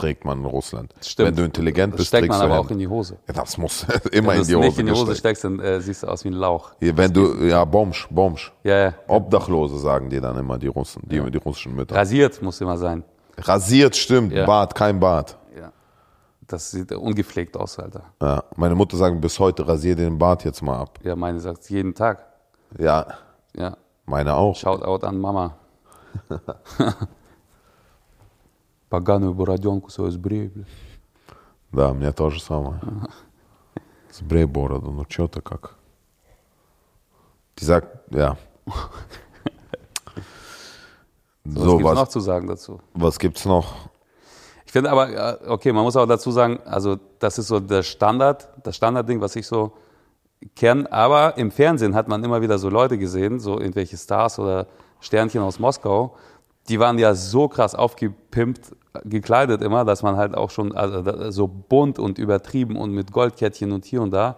[0.00, 0.94] trägt man in Russland.
[1.02, 1.28] Stimmt.
[1.28, 3.18] Wenn du intelligent Das bist, steckt man du aber auch in die Hose.
[3.28, 3.82] Ja, das muss
[4.12, 6.06] immer Wenn du in die Hose nicht in die Hose steckst, dann äh, siehst du
[6.06, 6.72] aus wie ein Lauch.
[6.80, 8.52] Hier, wenn du, ja, Bomsch, Bomsch.
[8.64, 8.94] Ja, ja.
[9.08, 11.94] Obdachlose sagen dir dann immer die Russen, die, die russischen Mütter.
[11.94, 13.04] Rasiert muss immer sein.
[13.36, 14.46] Rasiert stimmt, Ja.
[14.46, 15.36] Bart, kein Bart.
[15.58, 15.70] Ja.
[16.46, 18.04] Das sieht ungepflegt aus, Alter.
[18.22, 18.42] Ja.
[18.56, 20.98] Meine Mutter sagt bis heute, rasier den Bart jetzt mal ab.
[21.02, 22.24] Ja, meine sagt jeden Tag.
[22.78, 23.06] Ja,
[23.56, 23.76] Ja.
[24.06, 24.56] meine auch.
[24.56, 25.56] Shoutout an Mama.
[28.89, 30.65] Поганую бороденку свою сбрей, бля.
[31.71, 32.79] Да, мне то же самое.
[34.11, 35.75] Сбрей бороду, ну что ты как?
[37.57, 38.37] Die sagt, ja.
[41.45, 42.79] Was So, gibt's noch was, zu sagen dazu?
[42.93, 43.73] was gibt's noch?
[44.65, 47.83] Ich finde aber, äh, okay, man muss auch dazu sagen, also das ist so der
[47.83, 49.71] Standard, das Standardding, was ich so
[50.55, 50.91] kenne.
[50.91, 54.67] Aber im Fernsehen hat man immer wieder so Leute gesehen, so irgendwelche Stars oder
[54.99, 56.15] Sternchen aus Moskau,
[56.68, 58.72] die waren ja so krass aufgepimpt,
[59.04, 63.72] gekleidet immer, dass man halt auch schon also so bunt und übertrieben und mit Goldkettchen
[63.72, 64.36] und hier und da.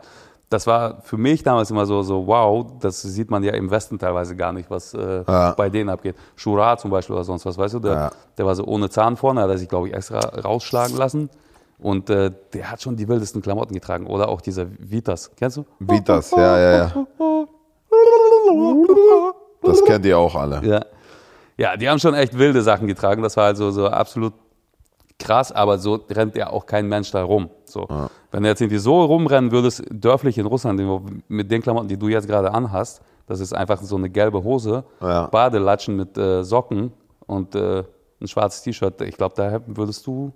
[0.51, 3.99] Das war für mich damals immer so, so wow, das sieht man ja im Westen
[3.99, 5.53] teilweise gar nicht, was äh, Ja.
[5.53, 6.15] bei denen abgeht.
[6.37, 8.11] Shura zum Beispiel oder sonst was, weißt du, der, Ja.
[8.37, 11.31] der war so ohne Zahn vorne, hat er sich, glaube ich, extra rausschlagen lassen.
[11.79, 14.07] Und äh, der hat schon die wildesten Klamotten getragen.
[14.07, 15.31] Oder auch dieser Vitas.
[15.37, 15.65] Kennst du?
[15.81, 17.07] Vitas, ja, ja, ja.
[19.63, 20.61] Das kennt ihr auch alle.
[20.65, 20.81] Ja.
[21.59, 23.23] Ja, die haben schon echt wilde Sachen getragen.
[23.23, 24.33] Das war also so absolut
[25.19, 27.51] krass, aber so rennt ja auch kein Mensch da rum.
[27.65, 27.87] So.
[28.31, 30.81] Wenn du jetzt irgendwie so rumrennen würdest, dörflich in Russland,
[31.29, 34.85] mit den Klamotten, die du jetzt gerade anhast, das ist einfach so eine gelbe Hose,
[35.01, 35.27] Ja.
[35.27, 36.93] Badelatschen mit äh, Socken
[37.27, 37.85] und äh,
[38.21, 39.01] ein schwarzes T-Shirt.
[39.03, 40.33] Ich glaube, da würdest du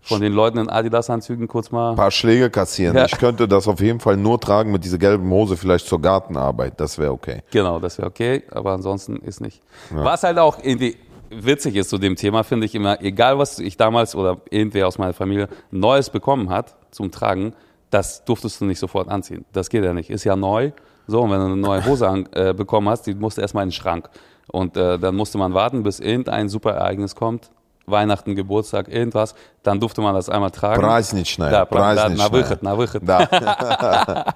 [0.00, 1.90] von den Leuten in Adidas-Anzügen kurz mal.
[1.90, 2.96] Ein paar Schläge kassieren.
[2.96, 3.06] Ja.
[3.06, 6.74] Ich könnte das auf jeden Fall nur tragen mit dieser gelben Hose, vielleicht zur Gartenarbeit.
[6.78, 7.42] Das wäre okay.
[7.50, 9.60] Genau, das wäre okay, aber ansonsten ist nicht.
[9.90, 10.96] Was halt auch irgendwie
[11.30, 14.98] witzig ist zu dem Thema, finde ich immer, egal was ich damals oder irgendwer aus
[14.98, 17.54] meiner Familie Neues bekommen hat zum Tragen,
[17.90, 19.44] das durftest du nicht sofort anziehen.
[19.52, 20.10] Das geht ja nicht.
[20.10, 20.72] Ist ja neu.
[21.06, 23.68] So, und wenn du eine neue Hose an, äh, bekommen hast, die musste erstmal in
[23.68, 24.10] den Schrank.
[24.50, 27.50] Und äh, dann musste man warten, bis irgendein super Ereignis kommt.
[27.87, 29.33] Weihnachten, Geburtstag, irgendwas.
[29.63, 30.81] Dann durfte man das einmal tragen.
[30.81, 32.29] Праздничная, Да, пра- да, на праздничная.
[32.29, 33.03] выход, на выход.
[33.03, 34.35] Да.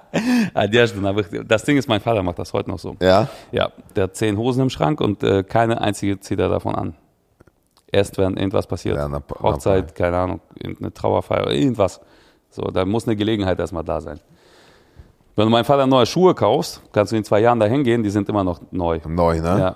[0.53, 1.45] Одежда на выход.
[1.47, 2.95] Das Ding ist, mein Vater macht das heute noch so.
[3.01, 3.27] Ja?
[3.51, 6.95] Ja, der hat zehn Hosen im Schrank und äh, keine einzige zieht er davon an.
[7.91, 8.97] Erst wenn irgendwas passiert.
[8.97, 12.01] Ja, na- na- Hochzeit, keine Ahnung, irgendeine Trauerfeier, irgendwas.
[12.49, 14.19] So, da muss eine Gelegenheit erstmal da sein.
[15.35, 18.09] Wenn du meinem Vater neue Schuhe kaufst, kannst du in zwei Jahren dahin gehen, die
[18.09, 18.99] sind immer noch neu.
[19.05, 19.59] Neu, ne?
[19.59, 19.75] Ja.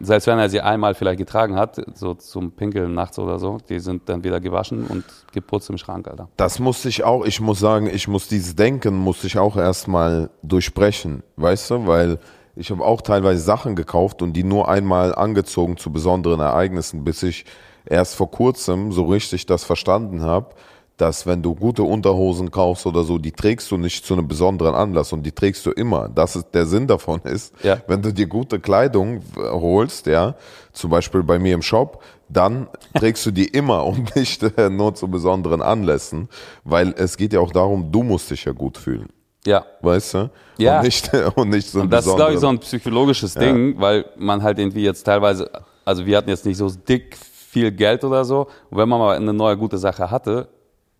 [0.00, 3.80] Selbst wenn er sie einmal vielleicht getragen hat, so zum Pinkeln nachts oder so, die
[3.80, 6.28] sind dann wieder gewaschen und geputzt im Schrank, Alter.
[6.36, 10.30] Das musste ich auch, ich muss sagen, ich muss dieses Denken, musste ich auch erstmal
[10.42, 12.18] durchbrechen, weißt du, weil
[12.54, 17.22] ich habe auch teilweise Sachen gekauft und die nur einmal angezogen zu besonderen Ereignissen, bis
[17.22, 17.44] ich
[17.84, 20.54] erst vor kurzem so richtig das verstanden habe,
[20.98, 24.74] dass wenn du gute Unterhosen kaufst oder so, die trägst du nicht zu einem besonderen
[24.74, 26.08] Anlass und die trägst du immer.
[26.08, 27.78] Das ist der Sinn davon ist, Ja.
[27.86, 30.34] wenn du dir gute Kleidung äh, holst, ja,
[30.72, 34.94] zum Beispiel bei mir im Shop, dann trägst du die immer und nicht äh, nur
[34.94, 36.28] zu besonderen Anlässen,
[36.64, 39.08] weil es geht ja auch darum, du musst dich ja gut fühlen,
[39.46, 40.30] Ja, weißt du?
[40.58, 40.78] Ja.
[40.78, 43.80] Und nicht, und nicht so ein Und das ist, glaube ich, so ein psychologisches Ding,
[43.80, 45.48] weil man halt irgendwie jetzt teilweise,
[45.84, 48.48] also wir hatten jetzt nicht so dick viel Geld oder so.
[48.68, 50.48] Und wenn man mal eine neue gute Sache hatte,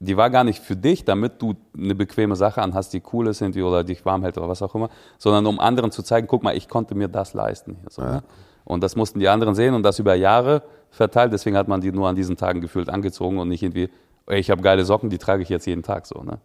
[0.01, 3.41] die war gar nicht für dich, damit du eine bequeme Sache anhast, die cool ist
[3.41, 6.43] irgendwie oder dich warm hält oder was auch immer, sondern um anderen zu zeigen, guck
[6.43, 7.77] mal, ich konnte mir das leisten.
[7.85, 8.13] Also, ja.
[8.13, 8.23] ne?
[8.65, 11.33] Und das mussten die anderen sehen und das über Jahre verteilt.
[11.33, 13.89] Deswegen hat man die nur an diesen Tagen gefühlt angezogen und nicht irgendwie,
[14.27, 16.23] ey, ich habe geile Socken, die trage ich jetzt jeden Tag so.
[16.23, 16.39] Ne?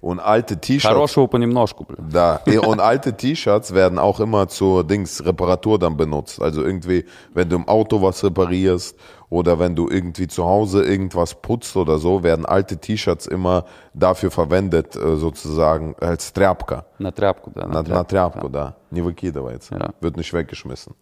[0.00, 1.16] Und alte T-Shirts.
[1.42, 1.96] im Norschkuppel.
[2.10, 2.40] Da.
[2.66, 6.40] Und alte T-Shirts werden auch immer zur Dings Reparatur dann benutzt.
[6.40, 8.96] Also irgendwie, wenn du im Auto was reparierst
[9.33, 14.31] oder wenn du irgendwie zu Hause irgendwas putzt oder so, werden alte T-Shirts immer dafür
[14.31, 16.85] verwendet, äh, sozusagen als Тряпка.
[16.99, 17.67] На тряпку, да.
[17.67, 18.75] Na, na Тряпку, да.
[18.91, 19.75] Не выкидывается.
[19.77, 19.93] Ja.
[20.01, 20.93] Wird nicht weggeschmissen.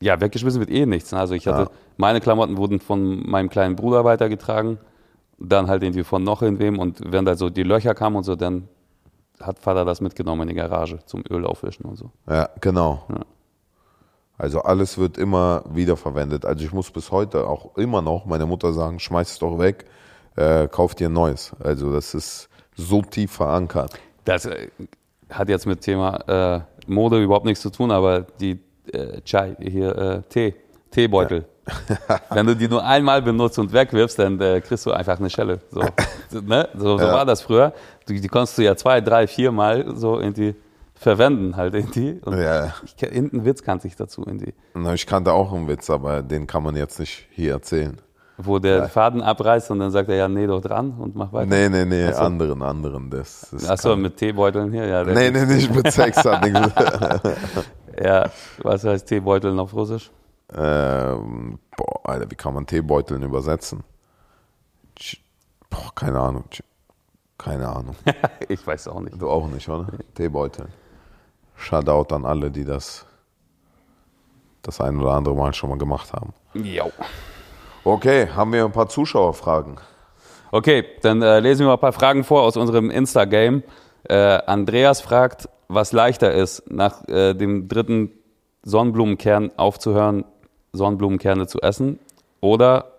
[0.00, 1.12] Ja, weggeschmissen wird eh nichts.
[1.12, 1.18] ne?
[1.18, 4.78] Also ich hatte, meine Klamotten wurden von meinem kleinen Bruder weitergetragen,
[5.38, 8.36] dann halt irgendwie von noch irgendwem und wenn da so die Löcher kamen und so,
[8.36, 8.68] dann
[9.40, 12.10] hat Vater das mitgenommen in die Garage zum Öl aufwischen und so.
[12.28, 13.04] Ja, genau.
[14.41, 16.45] Also alles wird immer wieder verwendet.
[16.45, 19.85] Also ich muss bis heute auch immer noch meine Mutter sagen, schmeiß es doch weg,
[20.35, 21.51] äh, kauf dir ein neues.
[21.63, 23.93] Also das ist so tief verankert.
[24.25, 24.69] Das äh,
[25.29, 28.59] hat jetzt mit Thema äh, Mode überhaupt nichts zu tun, aber die
[28.91, 30.55] äh, Chai, hier äh, Tee,
[30.89, 31.45] Teebeutel.
[32.31, 35.59] Wenn du die nur einmal benutzt und wegwirfst, dann kriegst du einfach eine Schelle.
[35.69, 35.81] So,
[36.41, 36.67] ne?
[36.75, 37.13] so, so Ja.
[37.13, 37.73] war das früher.
[38.09, 40.55] Die, die konntest du ja zwei, drei, vier Mal so irgendwie
[41.01, 42.21] verwenden halt irgendwie.
[42.23, 42.75] Und Ja.
[42.85, 44.53] ich, irgendeinen Witz kannte ich dazu irgendwie.
[44.75, 47.99] Na, ich kannte auch einen Witz, aber den kann man jetzt nicht hier erzählen.
[48.37, 51.47] Wo der Faden abreißt und dann sagt er, ja, nee, doch dran und mach weiter.
[51.47, 53.09] Nee, nee, nee, anderen, anderen.
[53.09, 55.03] Das ist Achso, mit Teebeuteln hier, ja.
[55.03, 56.17] Nee, nee, nicht mit Sex.
[56.23, 56.47] hat
[58.01, 58.29] Ja,
[58.63, 60.11] was heißt Teebeuteln auf Russisch?
[60.55, 63.83] ähm, boah, Alter, wie kann man Teebeuteln übersetzen?
[65.69, 66.45] Boah, keine Ahnung.
[67.37, 67.95] Keine Ahnung.
[68.49, 69.19] ich weiß auch nicht.
[69.21, 69.87] Du auch nicht, oder?
[70.13, 70.67] Teebeuteln.
[71.61, 73.05] Shoutout an alle, die das
[74.61, 76.33] das ein oder andere Mal schon mal gemacht haben.
[76.53, 76.85] Ja.
[77.83, 79.77] Okay, haben wir ein paar Zuschauerfragen?
[80.51, 83.63] Okay, dann äh, lesen wir mal ein paar Fragen vor aus unserem Insta-Game.
[84.03, 88.11] Äh, Andreas fragt, was leichter ist, nach äh, dem dritten
[88.63, 90.25] Sonnenblumenkern aufzuhören,
[90.73, 91.99] Sonnenblumenkerne zu essen
[92.41, 92.91] oder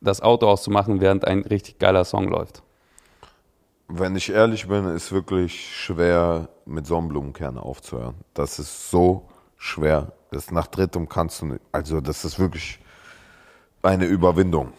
[0.00, 2.62] das Auto auszumachen, während ein richtig geiler Song läuft.
[3.94, 8.14] Wenn ich ehrlich bin, ist wirklich schwer, mit Sonnenblumenkerne aufzuhören.
[8.32, 9.28] Das ist so
[9.58, 10.12] schwer.
[10.30, 11.60] Das nach drittem kannst du nicht.
[11.72, 12.78] Also, das ist wirklich
[13.82, 14.72] eine Überwindung.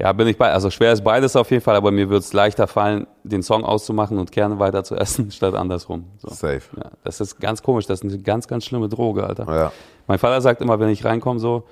[0.00, 0.50] Ja, bin ich bei.
[0.50, 3.64] Also schwer ist beides auf jeden Fall, aber mir wird es leichter fallen, den Song
[3.64, 6.06] auszumachen und Kerne weiter zu essen, statt andersrum.
[6.18, 6.28] So.
[6.30, 6.62] Safe.
[6.76, 7.86] Ja, das ist ganz komisch.
[7.86, 9.44] Das ist eine ganz, ganz schlimme Droge, Alter.
[9.54, 9.72] Ja.
[10.08, 11.64] Mein Vater sagt immer, wenn ich reinkomme, so,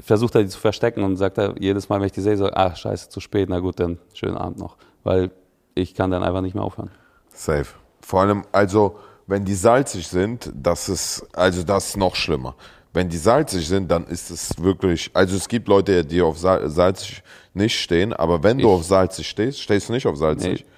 [0.00, 2.50] versucht er die zu verstecken und sagt er jedes Mal, wenn ich die sehe, so,
[2.50, 4.76] ach, scheiße, zu spät, na gut, dann schönen Abend noch.
[5.06, 5.30] Weil
[5.76, 6.90] ich kann dann einfach nicht mehr aufhören.
[7.32, 7.66] Safe.
[8.00, 12.56] Vor allem, also, wenn die salzig sind, das ist, also, das ist noch schlimmer.
[12.92, 16.68] Wenn die salzig sind, dann ist es wirklich, also, es gibt Leute, die auf Sal
[16.70, 17.22] salzig
[17.54, 20.64] nicht stehen, aber wenn du Ich- auf salzig stehst, stehst du nicht auf salzig.
[20.64, 20.70] Nee.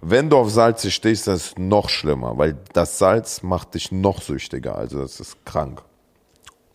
[0.00, 4.22] Wenn du auf salzig stehst, das ist noch schlimmer, weil das Salz macht dich noch
[4.22, 4.76] süchtiger.
[4.76, 5.82] Also, das ist krank.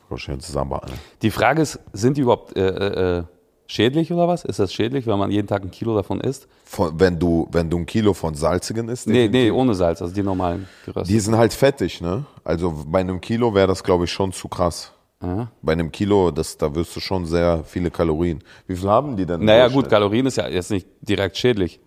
[0.10, 1.00] Voll schön zusammenbehalten.
[1.22, 3.24] Die Frage ist, sind die überhaupt äh, äh,
[3.72, 4.44] schädlich oder was?
[4.46, 6.48] Ist das schädlich, wenn man jeden Tag ein Kilo davon isst?
[6.66, 10.14] Von, wenn du, wenn du ein Kilo von salzigen isst, Nee, nee, ohne Salz, also
[10.14, 11.14] die normalen gerösteten.
[11.14, 12.26] Die sind halt fettig, ne?
[12.44, 14.92] Also bei einem Kilo wäre das, glaube ich, schon zu krass.
[15.24, 15.48] Ja.
[15.62, 18.44] Bei einem Kilo, das, da wirst du schon sehr viele Kalorien.
[18.68, 19.46] Wie viel haben die denn?
[19.46, 19.88] Naja, gut?
[19.88, 21.80] Kalorien ist ja jetzt nicht direkt schädlich.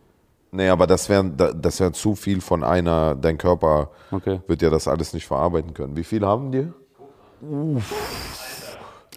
[0.53, 4.41] Nee, aber das wäre das wär zu viel von einer, dein Körper Okay.
[4.47, 5.97] wird ja das alles nicht verarbeiten können.
[5.97, 6.69] Wie viel haben die?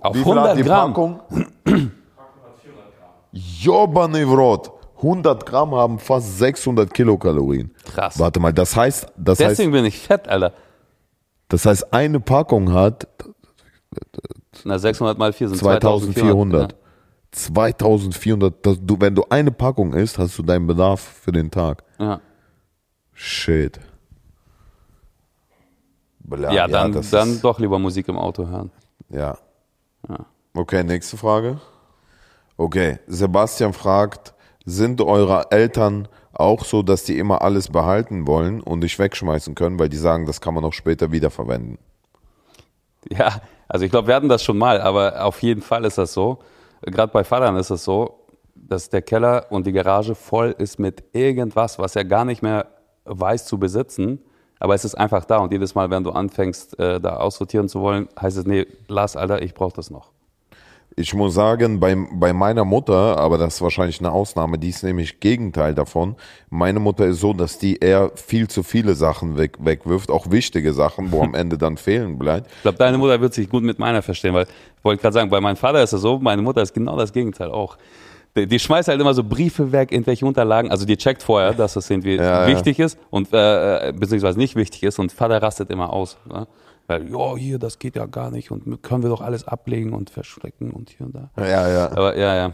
[0.01, 0.93] Auf Wie viel hat 100 die Gramm.
[0.93, 1.19] Packung?
[3.61, 4.71] Jobane Vrot.
[4.97, 7.71] 100 Gramm haben fast 600 Kilokalorien.
[7.85, 8.17] Krass.
[8.17, 10.53] Warte mal, das heißt, das heißt, Deswegen bin ich fett, Alter.
[11.49, 13.07] das heißt, eine Packung hat
[14.63, 16.75] Na, 600 mal 4 sind 2400.
[17.31, 18.65] 2400.
[18.65, 21.83] Das, du, wenn du eine Packung isst, hast du deinen Bedarf für den Tag.
[21.99, 22.19] Ja,
[23.13, 23.79] Shit.
[26.19, 28.71] Bla, ja dann, das dann ist- doch lieber Musik im Auto hören.
[29.09, 29.37] Ja.
[30.53, 31.59] Okay, nächste Frage.
[32.57, 34.33] Okay, Sebastian fragt,
[34.65, 39.79] sind eure Eltern auch so, dass die immer alles behalten wollen und nicht wegschmeißen können,
[39.79, 41.77] weil die sagen, das kann man auch später wiederverwenden?
[43.09, 46.13] Ja, also ich glaube, wir hatten das schon mal, aber auf jeden Fall ist das
[46.13, 46.39] so.
[46.81, 48.19] Gerade bei Vatern ist es so,
[48.55, 52.67] dass der Keller und die Garage voll ist mit irgendwas, was er gar nicht mehr
[53.05, 54.19] weiß zu besitzen.
[54.59, 57.81] Aber es ist einfach da und jedes Mal, wenn du anfängst, äh, da aussortieren zu
[57.81, 60.11] wollen, heißt es, nee, lass, Alter, ich brauche das noch.
[60.99, 64.83] Ich muss sagen, bei, bei meiner Mutter, aber das ist wahrscheinlich eine Ausnahme, die ist
[64.83, 66.15] nämlich Gegenteil davon.
[66.49, 70.73] Meine Mutter ist so, dass die eher viel zu viele Sachen weg, wegwirft, auch wichtige
[70.73, 72.47] Sachen, wo am Ende dann fehlen bleibt.
[72.47, 75.29] Ich glaube, deine Mutter wird sich gut mit meiner verstehen, weil ich wollte gerade sagen,
[75.29, 77.77] bei meinem Vater ist es so, meine Mutter ist genau das Gegenteil auch.
[78.35, 81.73] Die, die schmeißt halt immer so Briefe weg, irgendwelche Unterlagen, also die checkt vorher, dass
[81.73, 82.47] das irgendwie Ja, ja.
[82.47, 86.17] wichtig ist und äh, äh, beziehungsweise nicht wichtig ist und Vater rastet immer aus.
[86.27, 86.47] Ne?
[86.87, 90.09] Weil, ja, hier, das geht ja gar nicht und können wir doch alles ablegen und
[90.09, 91.29] verschrecken und hier und da.
[91.37, 91.91] Ja, ja.
[91.91, 92.53] Aber ja, ja.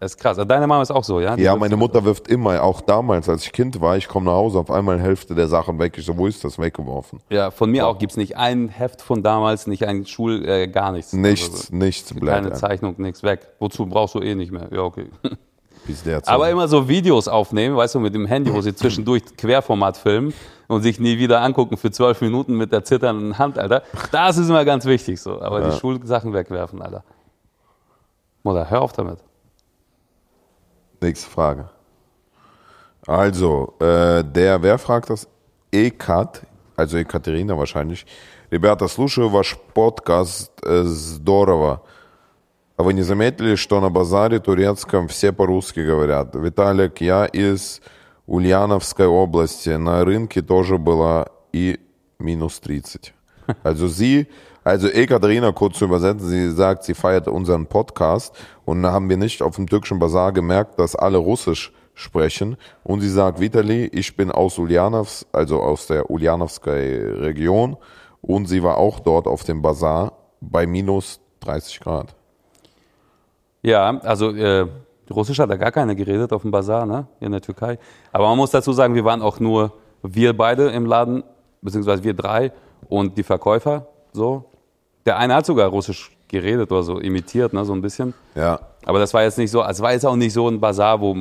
[0.00, 0.36] Das ist krass.
[0.36, 1.36] Deine Mama ist auch so, ja?
[1.36, 4.32] Die Ja, meine Mutter wirft immer, auch damals, als ich Kind war, ich komme nach
[4.32, 5.94] Hause, auf einmal Hälfte der Sachen weg.
[5.96, 7.20] Ich so, wo ist das weggeworfen?
[7.30, 10.92] Ja, von mir auch gibt's nicht ein Heft von damals, nicht ein Schul, äh, gar
[10.92, 11.12] nichts.
[11.12, 12.36] Nichts, nichts Also, bleibt.
[12.42, 12.58] keine ein.
[12.58, 13.46] Zeichnung, nichts weg.
[13.58, 14.68] Wozu brauchst du eh nicht mehr?
[14.72, 15.06] Ja, okay.
[15.86, 19.22] Bis der Aber immer so Videos aufnehmen, weißt du, mit dem Handy, wo sie zwischendurch
[19.36, 20.34] Querformat filmen
[20.67, 23.83] und sich nie wieder angucken für zwölf Minuten mit der zitternden Hand, Alter.
[24.11, 25.41] Das ist immer ganz wichtig so.
[25.41, 27.03] Aber die Schulsachen wegwerfen, Alter.
[28.43, 29.19] Mutter, hör auf damit.
[31.01, 31.69] Nächste Frage.
[33.07, 35.27] Also, äh, der, wer fragt das?
[35.71, 36.41] Ekat,
[36.75, 38.05] also Ekaterina wahrscheinlich.
[38.51, 41.81] Ребята, слушаю ваш подкаст, э, здорово.
[42.75, 46.35] А вы не заметили, что на базаре турецком все по-русски говорят?
[46.35, 47.81] Виталик, я из
[48.27, 49.69] Ульяновской области.
[49.69, 51.79] На рынке тоже было и
[52.19, 53.13] минус 30.
[53.63, 54.27] Also sie,
[54.63, 58.33] also Ekaterina kurz zu übersetzen, sie sagt, sie feiert unseren Podcast
[58.65, 63.01] und da haben wir nicht auf dem türkischen Bazar gemerkt, dass alle Russisch sprechen und
[63.01, 67.75] sie sagt, Vitali, ich bin aus Ulyanovs, also aus der Ulyanovской Region
[68.21, 72.15] und sie war auch dort auf dem Bazar bei minus 30 Grad.
[73.63, 74.67] Ja, also äh,
[75.10, 77.06] Russisch hat da gar keiner geredet auf dem Bazar, ne?
[77.20, 77.78] In der Türkei.
[78.12, 81.22] Aber man muss dazu sagen, wir waren auch nur wir beide im Laden,
[81.62, 82.52] beziehungsweise wir drei
[82.88, 83.86] und die Verkäufer.
[84.12, 84.44] So.
[85.04, 88.14] Der eine hat sogar Russisch geredet oder so, imitiert, ne, so ein bisschen.
[88.34, 88.58] Ja.
[88.84, 91.16] Aber das war jetzt nicht so, es war jetzt auch nicht so ein Bazar, wo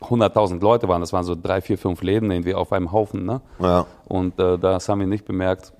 [0.00, 1.00] 100.000 Leute waren.
[1.00, 3.40] Das waren so drei, vier, fünf Läden irgendwie auf einem Haufen, ne?
[3.60, 3.86] Ja.
[4.06, 5.72] Und äh, das haben wir nicht bemerkt.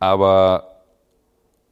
[0.00, 0.64] Aber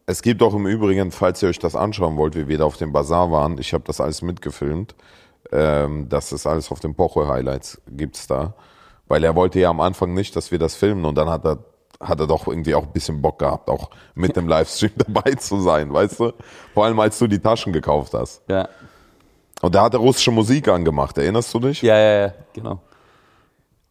[0.06, 2.76] Es gibt auch im Übrigen, falls ihr euch das anschauen wollt, wie wir da auf
[2.76, 4.94] dem Bazar waren, ich habe das alles mitgefilmt.
[5.50, 8.54] Ähm, das ist alles auf den Poche-Highlights, gibt's da.
[9.06, 11.58] Weil er wollte ja am Anfang nicht, dass wir das filmen und dann hat er,
[12.00, 15.60] hat er doch irgendwie auch ein bisschen Bock gehabt, auch mit dem Livestream dabei zu
[15.60, 16.32] sein, weißt du?
[16.74, 18.42] Vor allem, als du die Taschen gekauft hast.
[18.48, 18.68] ja,
[19.62, 21.80] Und da hat er russische Musik angemacht, erinnerst du dich?
[21.80, 22.80] ja, ja, ja genau.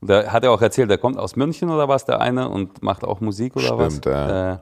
[0.02, 3.04] Da hat er auch erzählt, der kommt aus München oder was, der eine, und macht
[3.04, 3.94] auch Musik oder was.
[3.96, 4.54] Stimmt, ja.
[4.54, 4.58] Äh,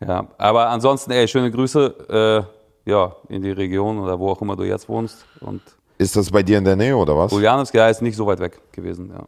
[0.00, 2.46] ja, aber ansonsten, ey, schöne Grüße,
[2.86, 5.24] äh, ja, in die Region oder wo auch immer du jetzt wohnst.
[5.40, 5.62] Und
[5.98, 7.32] Ist das bei dir in der Nähe oder was?
[7.32, 9.24] Ulyanovsk, ja, ist nicht so weit weg gewesen, ja.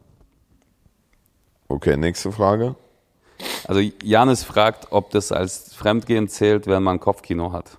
[1.67, 2.75] Okay, nächste Frage.
[3.67, 7.77] Also Janis fragt, ob das als Fremdgehen zählt, wenn man Kopfkino hat.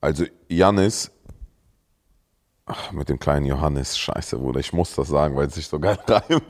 [0.00, 1.10] Also Janis,
[2.66, 5.78] ach, mit dem kleinen Johannes, scheiße, Bruder, ich muss das sagen, weil es sich so
[5.78, 6.42] geil reimt.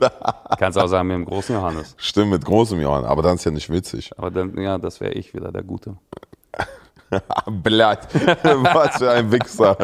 [0.57, 1.95] Kannst auch sagen mit dem großen Johannes.
[1.97, 4.11] Stimmt, mit großem Johannes, aber dann ist ja nicht witzig.
[4.17, 5.97] Aber dann, ja, das wäre ich wieder, der Gute.
[7.63, 9.77] Blatt, was für ein Wichser.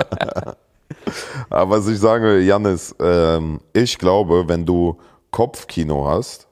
[1.50, 4.98] aber was ich sage, Janis, ähm, ich glaube, wenn du
[5.32, 6.48] Kopfkino hast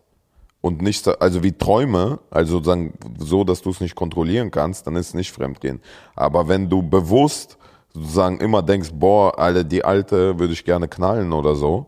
[0.62, 4.96] und nicht, also wie Träume, also sozusagen so, dass du es nicht kontrollieren kannst, dann
[4.96, 5.82] ist es nicht Fremdgehen.
[6.16, 7.58] Aber wenn du bewusst
[7.98, 11.88] sozusagen immer denkst, boah, Alter, die Alte würde ich gerne knallen oder so,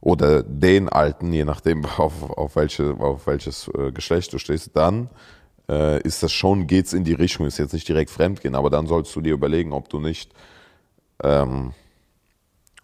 [0.00, 5.10] oder den Alten, je nachdem, auf, auf, welche, auf welches äh, Geschlecht du stehst, dann
[5.68, 8.86] äh, ist das schon, geht's in die Richtung, ist jetzt nicht direkt Fremdgehen, aber dann
[8.86, 10.32] sollst du dir überlegen, ob du nicht,
[11.22, 11.72] ähm,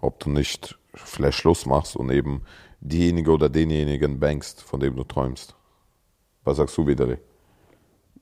[0.01, 2.43] ob du nicht vielleicht Schluss machst und eben
[2.81, 5.55] diejenige oder denjenigen bankst, von dem du träumst.
[6.45, 7.19] Was sagst du wieder?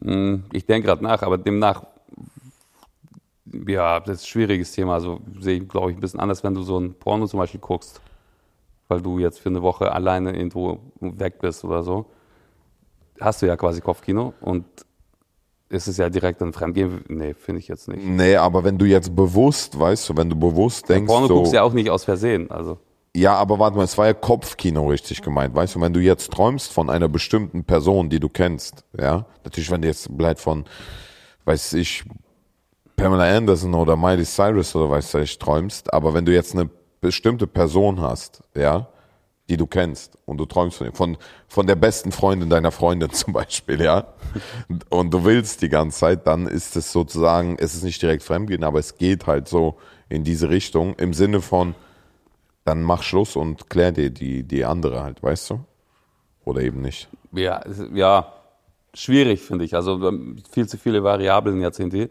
[0.02, 1.84] Hm, Ich denke gerade nach, aber demnach,
[3.66, 4.94] ja, das ist ein schwieriges Thema.
[4.94, 7.60] Also sehe ich, glaube ich, ein bisschen anders, wenn du so ein Porno zum Beispiel
[7.60, 8.00] guckst,
[8.88, 12.06] weil du jetzt für eine Woche alleine irgendwo weg bist oder so.
[13.20, 14.64] Hast du ja quasi Kopfkino und
[15.68, 17.04] ist es ja direkt ein Fremdgehen?
[17.08, 18.04] Nee, finde ich jetzt nicht.
[18.04, 21.52] Nee, aber wenn du jetzt bewusst, weißt du, wenn du bewusst denkst, Porno so, guckst
[21.52, 22.50] du ja auch nicht aus Versehen.
[22.50, 22.78] Also,
[23.16, 26.32] Ja, aber warte mal, es war ja Kopfkino richtig gemeint, weißt du, wenn du jetzt
[26.32, 30.64] träumst von einer bestimmten Person, die du kennst, ja, natürlich, wenn du jetzt vielleicht von,
[31.44, 32.04] weiß ich,
[32.96, 37.46] Pamela Anderson oder Miley Cyrus oder weiß ich, träumst, aber wenn du jetzt eine bestimmte
[37.46, 38.88] Person hast, ja,
[39.48, 41.16] die du kennst und du träumst von, von,
[41.48, 44.14] von der besten Freundin deiner Freundin zum Beispiel, ja,
[44.88, 48.64] und du willst die ganze Zeit, dann ist es sozusagen, es ist nicht direkt Fremdgehen,
[48.64, 49.76] aber es geht halt so
[50.08, 51.74] in diese Richtung, im Sinne von,
[52.64, 55.60] dann mach Schluss und klär dir die, die andere halt, weißt du?
[56.44, 57.08] Oder eben nicht.
[57.32, 58.32] ja, ja
[58.94, 59.74] schwierig, finde ich.
[59.74, 62.08] Also ähm, viel zu viele Variablen jetzt in die.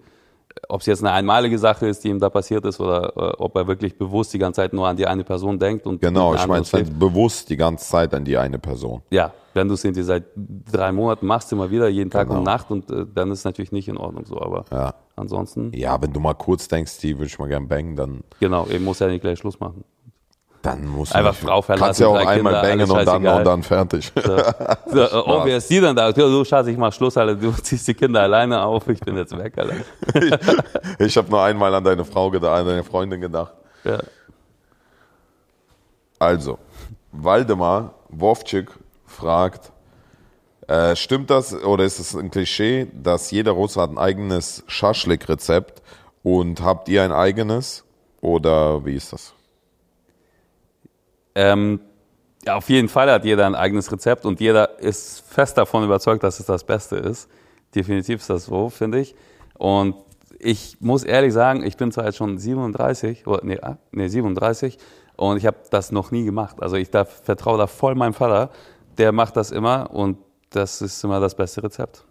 [0.69, 3.56] Ob es jetzt eine einmalige Sache ist, die ihm da passiert ist, oder äh, ob
[3.56, 5.86] er wirklich bewusst die ganze Zeit nur an die eine Person denkt.
[5.86, 9.02] Und Genau, ich eine meine, es halt bewusst die ganze Zeit an die eine Person.
[9.12, 12.39] Ja, wenn du es irgendwie seit drei Monaten machst, immer wieder, jeden Tag Genau.
[12.39, 14.39] und Nacht, und äh, dann ist es natürlich nicht in Ordnung so.
[14.41, 14.93] Aber Ja.
[15.15, 18.67] ansonsten, Ja, wenn du mal kurz denkst, die würde ich mal gern bangen, dann, genau,
[18.67, 19.84] eben muss ja nicht gleich Schluss machen.
[20.63, 23.43] Dann musst du Einfach Frau verlassen, Kannst ja auch einmal Kinder, bangen und dann, und
[23.43, 24.12] dann fertig.
[24.15, 24.38] So,
[24.86, 26.12] so, oh, wer ist die denn da?
[26.12, 27.36] Du Schatz, ich mach Schluss, Alter.
[27.36, 29.76] Du ziehst die Kinder alleine auf, ich bin jetzt weg, Alter.
[30.99, 33.54] ich habe nur einmal an deine Frau gedacht, an deine Freundin gedacht.
[33.84, 33.99] Ja.
[36.17, 36.58] Also,
[37.12, 38.71] Waldemar Wovcik
[39.06, 39.73] fragt,
[40.67, 45.82] äh, stimmt das oder ist es ein Klischee, dass jeder Russe hat ein eigenes Schaschlik-Rezept
[46.23, 47.84] und habt ihr ein eigenes
[48.21, 49.34] oder wie ist das?
[51.36, 51.80] Ähm,
[52.46, 56.24] ja, auf jeden Fall hat jeder ein eigenes Rezept und jeder ist fest davon überzeugt,
[56.24, 57.30] dass es das Beste ist.
[57.74, 59.15] Definitiv ist das so, finde ich.
[59.58, 59.96] Und
[60.39, 64.78] ich muss ehrlich sagen, ich bin zwar jetzt schon 37, oder, nee, ah, nee 37
[65.15, 66.58] und ich habe das noch nie gemacht.
[66.62, 68.50] Also ich da, vertraue da voll meinem Vater,
[68.98, 70.17] der macht das immer und
[70.50, 72.04] das ist immer das beste Rezept.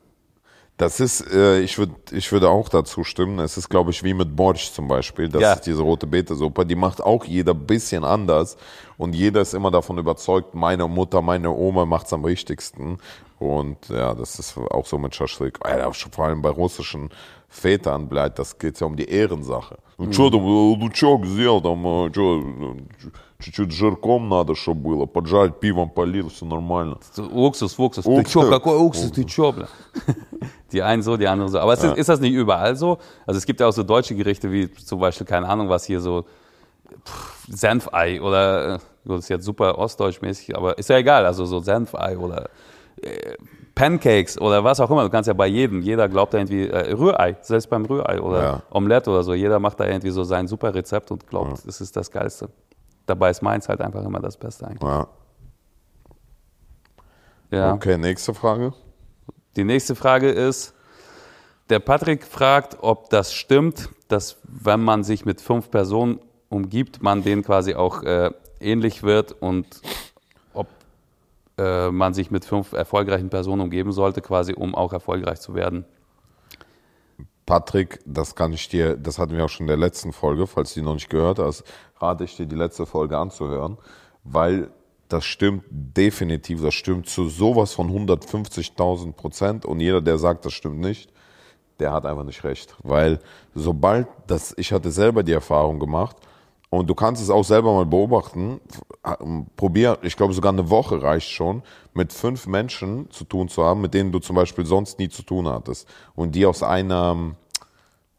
[0.78, 3.38] Das ist, äh, ich würde ich würde auch dazu stimmen.
[3.38, 5.28] Es ist, glaube ich, wie mit Borsch zum Beispiel.
[5.28, 5.52] Das Ja.
[5.52, 6.64] ist diese rote Beete-Suppe.
[6.66, 8.56] Die macht auch jeder bisschen anders.
[8.96, 12.98] Und jeder ist immer davon überzeugt, meine Mutter, meine Oma macht's am richtigsten.
[13.38, 15.58] Und ja, das ist auch so mit Schaschlik.
[16.12, 17.10] Vor allem bei russischen
[17.48, 19.76] Vätern bleibt, das geht ja um die Ehrensache.
[19.98, 20.06] Ну
[23.41, 26.45] что там, лучок сделал, там, что, чуть-чуть жирком надо, чтобы было, поджарить, пивом полил, все
[26.45, 26.97] нормально.
[27.15, 28.05] So, Уксус, Уксус.
[28.05, 28.31] Ты Уксус.
[28.31, 29.67] чё, какой Уксус, ты чё, bla?
[30.71, 31.59] Die einen so, die anderen so.
[31.59, 32.97] Aber es ist, ist das nicht überall so?
[33.25, 36.01] Also es gibt ja auch so deutsche Gerichte wie zum Beispiel, keine Ahnung, was hier
[36.01, 36.25] so
[37.05, 41.45] pff, Senfei oder, äh, gut, das ist jetzt super ostdeutschmäßig, aber ist ja egal, also
[41.45, 42.49] so Senfei oder
[43.01, 43.35] äh,
[43.75, 45.03] Pancakes oder was auch immer.
[45.03, 48.41] Du kannst ja bei jedem, jeder glaubt da irgendwie, äh, Rührei, selbst beim Rührei oder
[48.43, 48.61] Ja.
[48.71, 51.95] Omelette oder so, jeder macht da irgendwie so sein super Rezept und glaubt, es ist
[51.95, 52.49] das Geilste.
[53.06, 54.82] Dabei ist meins halt einfach immer das Beste eigentlich.
[54.82, 55.08] Ja.
[57.50, 57.74] Ja.
[57.74, 58.72] Okay, nächste Frage.
[59.56, 60.74] Die nächste Frage ist,
[61.68, 67.22] der Patrick fragt, ob das stimmt, dass wenn man sich mit fünf Personen umgibt, man
[67.22, 68.30] denen quasi auch äh,
[68.60, 69.66] ähnlich wird und
[70.54, 70.68] ob
[71.58, 75.84] äh, man sich mit fünf erfolgreichen Personen umgeben sollte, quasi um auch erfolgreich zu werden.
[77.52, 80.72] Patrick, das kann ich dir, das hatten wir auch schon in der letzten Folge, falls
[80.72, 81.64] du die noch nicht gehört hast,
[81.98, 83.76] rate ich dir, die letzte Folge anzuhören,
[84.24, 84.70] weil
[85.10, 90.54] das stimmt definitiv, das stimmt zu sowas von 150.000 Prozent und jeder, der sagt, das
[90.54, 91.12] stimmt nicht,
[91.78, 93.18] der hat einfach nicht recht, weil
[93.54, 96.16] sobald das, ich hatte selber die Erfahrung gemacht
[96.70, 98.62] und du kannst es auch selber mal beobachten,
[99.58, 103.82] probier, ich glaube sogar eine Woche reicht schon, mit fünf Menschen zu tun zu haben,
[103.82, 107.34] mit denen du zum Beispiel sonst nie zu tun hattest und die aus einer,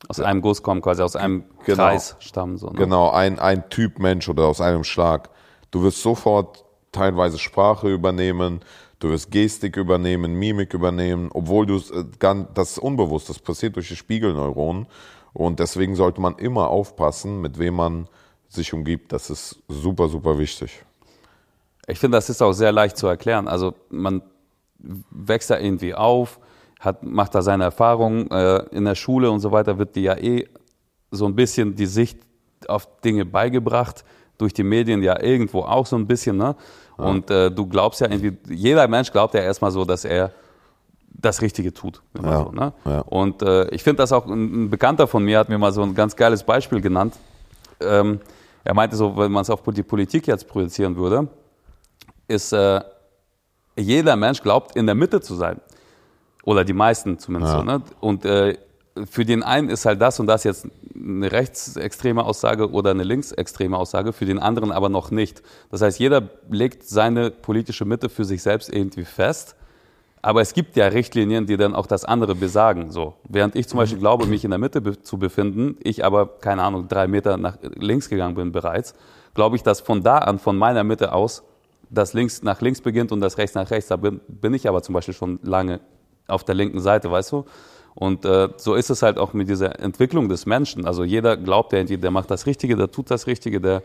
[0.07, 1.83] Aus einem Guss kommen, quasi aus einem Genau.
[1.83, 2.57] Kreis stammen.
[2.57, 2.73] So, ne?
[2.75, 5.29] Genau, ein, ein Typ Mensch oder aus einem Schlag.
[5.71, 8.61] Du wirst sofort teilweise Sprache übernehmen,
[8.99, 13.87] du wirst Gestik übernehmen, Mimik übernehmen, obwohl du äh, das ist unbewusst, das passiert durch
[13.87, 14.87] die Spiegelneuronen.
[15.33, 18.07] Und deswegen sollte man immer aufpassen, mit wem man
[18.49, 19.11] sich umgibt.
[19.11, 20.85] Das ist super, super wichtig.
[21.87, 23.47] Ich finde, das ist auch sehr leicht zu erklären.
[23.47, 24.21] Also man
[24.77, 26.39] wächst da irgendwie auf,
[26.83, 30.17] hat, macht da seine Erfahrungen äh, in der Schule und so weiter, wird dir ja
[30.17, 30.47] eh
[31.11, 32.19] so ein bisschen die Sicht
[32.67, 34.03] auf Dinge beigebracht,
[34.37, 36.37] durch die Medien ja irgendwo auch so ein bisschen.
[36.37, 36.55] Ne?
[36.97, 40.31] Und äh, du glaubst ja irgendwie, jeder Mensch glaubt ja erstmal so, dass er
[41.07, 42.01] das Richtige tut.
[42.21, 42.73] Ja, so, ne?
[42.85, 42.99] ja.
[43.01, 45.83] Und äh, ich finde das auch, ein, ein Bekannter von mir hat mir mal so
[45.83, 47.15] ein ganz geiles Beispiel genannt.
[47.79, 48.19] Ähm,
[48.63, 51.27] er meinte so, wenn man es auf die Politik jetzt projizieren würde,
[52.27, 52.81] ist äh,
[53.75, 55.59] jeder Mensch glaubt, in der Mitte zu sein.
[56.43, 57.59] Oder die meisten zumindest Ja.
[57.59, 57.65] so.
[57.65, 57.81] Ne?
[57.99, 58.57] Und äh,
[59.09, 63.75] für den einen ist halt das und das jetzt eine rechtsextreme Aussage oder eine linksextreme
[63.75, 65.41] Aussage, für den anderen aber noch nicht.
[65.71, 69.55] Das heißt, jeder legt seine politische Mitte für sich selbst irgendwie fest.
[70.21, 72.91] Aber es gibt ja Richtlinien, die dann auch das andere besagen.
[72.91, 76.27] So, während ich zum Beispiel glaube, mich in der Mitte be zu befinden, ich aber
[76.39, 78.93] keine Ahnung drei Meter nach links gegangen bin bereits,
[79.33, 81.43] glaube ich, dass von da an, von meiner Mitte aus,
[81.89, 83.89] das links nach links beginnt und das rechts nach rechts.
[83.89, 85.81] Da bin, bin ich aber zum Beispiel schon lange
[86.27, 87.45] auf der linken Seite, weißt du?
[87.95, 90.85] Und äh, so ist es halt auch mit dieser Entwicklung des Menschen.
[90.85, 93.83] Also jeder glaubt irgendwie, der macht das Richtige, der tut das Richtige, der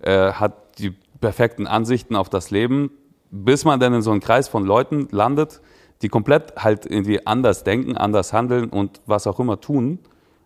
[0.00, 2.90] äh, hat die perfekten Ansichten auf das Leben,
[3.30, 5.60] bis man dann in so einen Kreis von Leuten landet,
[6.00, 9.98] die komplett halt irgendwie anders denken, anders handeln und was auch immer tun.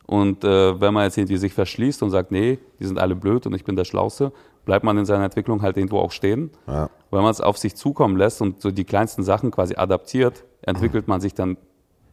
[0.07, 3.47] Und äh, wenn man jetzt irgendwie sich verschließt und sagt, nee, die sind alle blöd
[3.47, 4.33] und ich bin der Schlauste,
[4.65, 6.51] bleibt man in seiner Entwicklung halt irgendwo auch stehen.
[6.67, 6.91] Ja.
[7.11, 11.09] Wenn man es auf sich zukommen lässt und so die kleinsten Sachen quasi adaptiert, entwickelt
[11.09, 11.57] man sich dann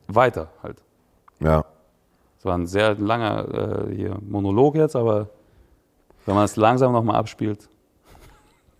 [0.07, 0.81] weiter halt.
[1.39, 1.65] Ja.
[2.37, 5.29] Das war ein sehr langer äh, Monolog jetzt, aber
[6.25, 7.69] wenn man es langsam nochmal abspielt.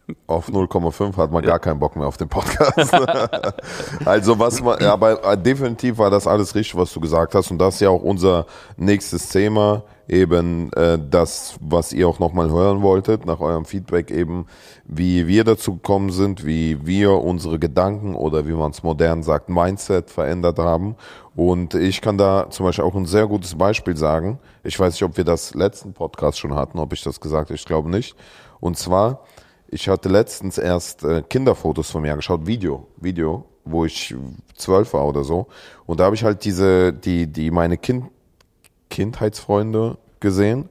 [0.28, 2.94] Auf 0,5 hat man gar keinen Bock mehr auf den Podcast.
[4.06, 7.52] also was man, ja, aber äh, definitiv war das alles richtig, was du gesagt hast.
[7.52, 8.46] Und das ist ja auch unser
[8.76, 14.46] nächstes Thema, eben äh, das, was ihr auch nochmal hören wolltet, nach eurem Feedback eben,
[14.86, 19.50] wie wir dazu gekommen sind, wie wir unsere Gedanken oder wie man es modern sagt,
[19.50, 20.96] Mindset verändert haben.
[21.36, 24.40] Und ich kann da zum Beispiel auch ein sehr gutes Beispiel sagen.
[24.64, 27.56] Ich weiß nicht, ob wir das letzten Podcast schon hatten, ob ich das gesagt habe,
[27.56, 28.16] ich glaube nicht.
[28.60, 29.22] Und zwar,
[29.68, 34.14] ich hatte letztens erst äh, Kinderfotos von mir angeschaut, Video, Video, wo ich
[34.56, 35.48] zwölf war oder so.
[35.86, 38.06] Und da habe ich halt diese, die, die meine kind,
[38.94, 40.70] Kindheitsfreunde gesehen.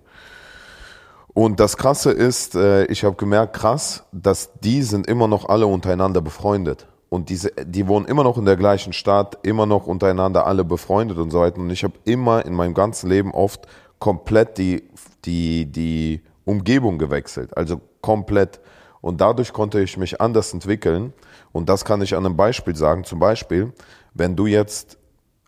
[1.35, 5.67] Und das Krasse ist, äh, ich habe gemerkt, krass, dass die sind immer noch alle
[5.67, 6.87] untereinander befreundet.
[7.09, 11.19] Und diese, die wohnen immer noch in der gleichen Stadt, immer noch untereinander alle befreundet
[11.19, 11.59] und so weiter.
[11.59, 13.67] Und ich habe immer in meinem ganzen Leben oft
[13.99, 14.89] komplett die,
[15.25, 17.57] die, die Umgebung gewechselt.
[17.57, 18.61] Also komplett.
[19.01, 21.13] Und dadurch konnte ich mich anders entwickeln.
[21.51, 23.05] Und das kann ich an einem Beispiel sagen.
[23.05, 23.73] Zum Beispiel,
[24.15, 24.97] wenn du jetzt,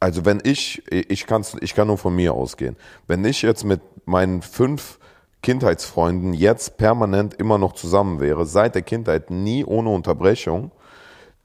[0.04, 2.76] also wenn ich, ich, kann's, ich kann nur von mir ausgehen.
[3.06, 4.98] Wenn ich jetzt mit meinen fünf
[5.40, 10.72] Kindheitsfreunden jetzt permanent immer noch zusammen wäre, seit der Kindheit nie ohne Unterbrechung,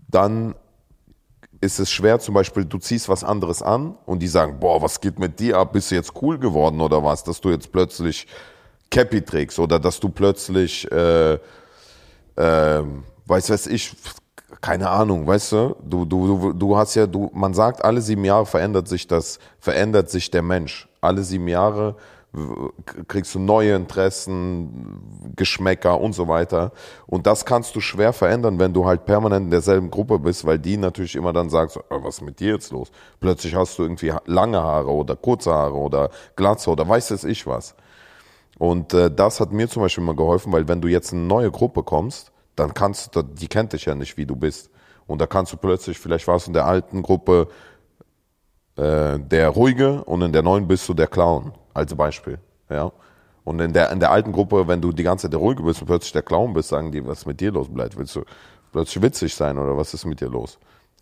[0.09, 0.55] dann
[1.61, 4.99] ist es schwer, zum Beispiel, du ziehst was anderes an und die sagen, boah, was
[4.99, 5.71] geht mit dir ab?
[5.71, 7.23] Bist du jetzt cool geworden oder was?
[7.23, 8.27] Dass du jetzt plötzlich
[8.91, 11.39] Cappy trägst oder dass du plötzlich, äh, äh,
[12.35, 13.95] weiß weiß ich,
[14.61, 15.75] keine Ahnung, weißt du?
[15.81, 20.09] Du, du, du, hast ja, du, man sagt, alle sieben Jahre verändert sich das, verändert
[20.09, 20.87] sich der Mensch.
[21.01, 21.95] Alle sieben Jahre
[23.07, 26.71] kriegst du neue Interessen, Geschmäcker und so weiter.
[27.07, 30.59] Und das kannst du schwer verändern, wenn du halt permanent in derselben Gruppe bist, weil
[30.59, 32.91] die natürlich immer dann sagt, so, was ist mit dir jetzt los?
[33.19, 37.47] Plötzlich hast du irgendwie lange Haare oder kurze Haare oder Glatze oder weiß es ich
[37.47, 37.73] was.
[38.59, 41.27] Und äh, das hat mir zum Beispiel immer geholfen, weil wenn du jetzt in eine
[41.27, 44.69] neue Gruppe kommst, dann kannst du, die kennt dich ja nicht, wie du bist.
[45.07, 47.47] Und da kannst du plötzlich, vielleicht warst du in der alten Gruppe
[48.75, 52.39] äh, der Ruhige und in der neuen bist du der Clown als Beispiel.
[52.69, 52.91] Ja.
[53.43, 55.81] Und in der, in der alten Gruppe, wenn du die ganze Zeit der Ruhige bist
[55.81, 57.97] und plötzlich der Clown bist, sagen die, was mit dir los bleibt?
[57.97, 58.23] Willst du
[58.71, 60.59] plötzlich witzig sein oder was ist mit dir los?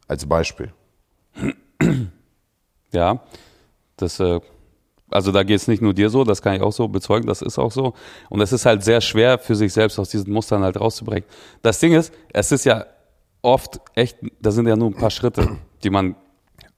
[0.08, 0.72] Als Beispiel.
[2.92, 3.20] Ja,
[3.98, 4.40] das, äh,
[5.10, 7.42] also da geht es nicht nur dir so, das kann ich auch so bezeugen, das
[7.42, 7.94] ist auch so.
[8.30, 11.26] Und es ist halt sehr schwer für sich selbst aus diesen Mustern halt rauszubrechen.
[11.62, 12.86] Das Ding ist, es ist ja
[13.42, 16.16] oft echt, da sind ja nur ein paar Schritte, die man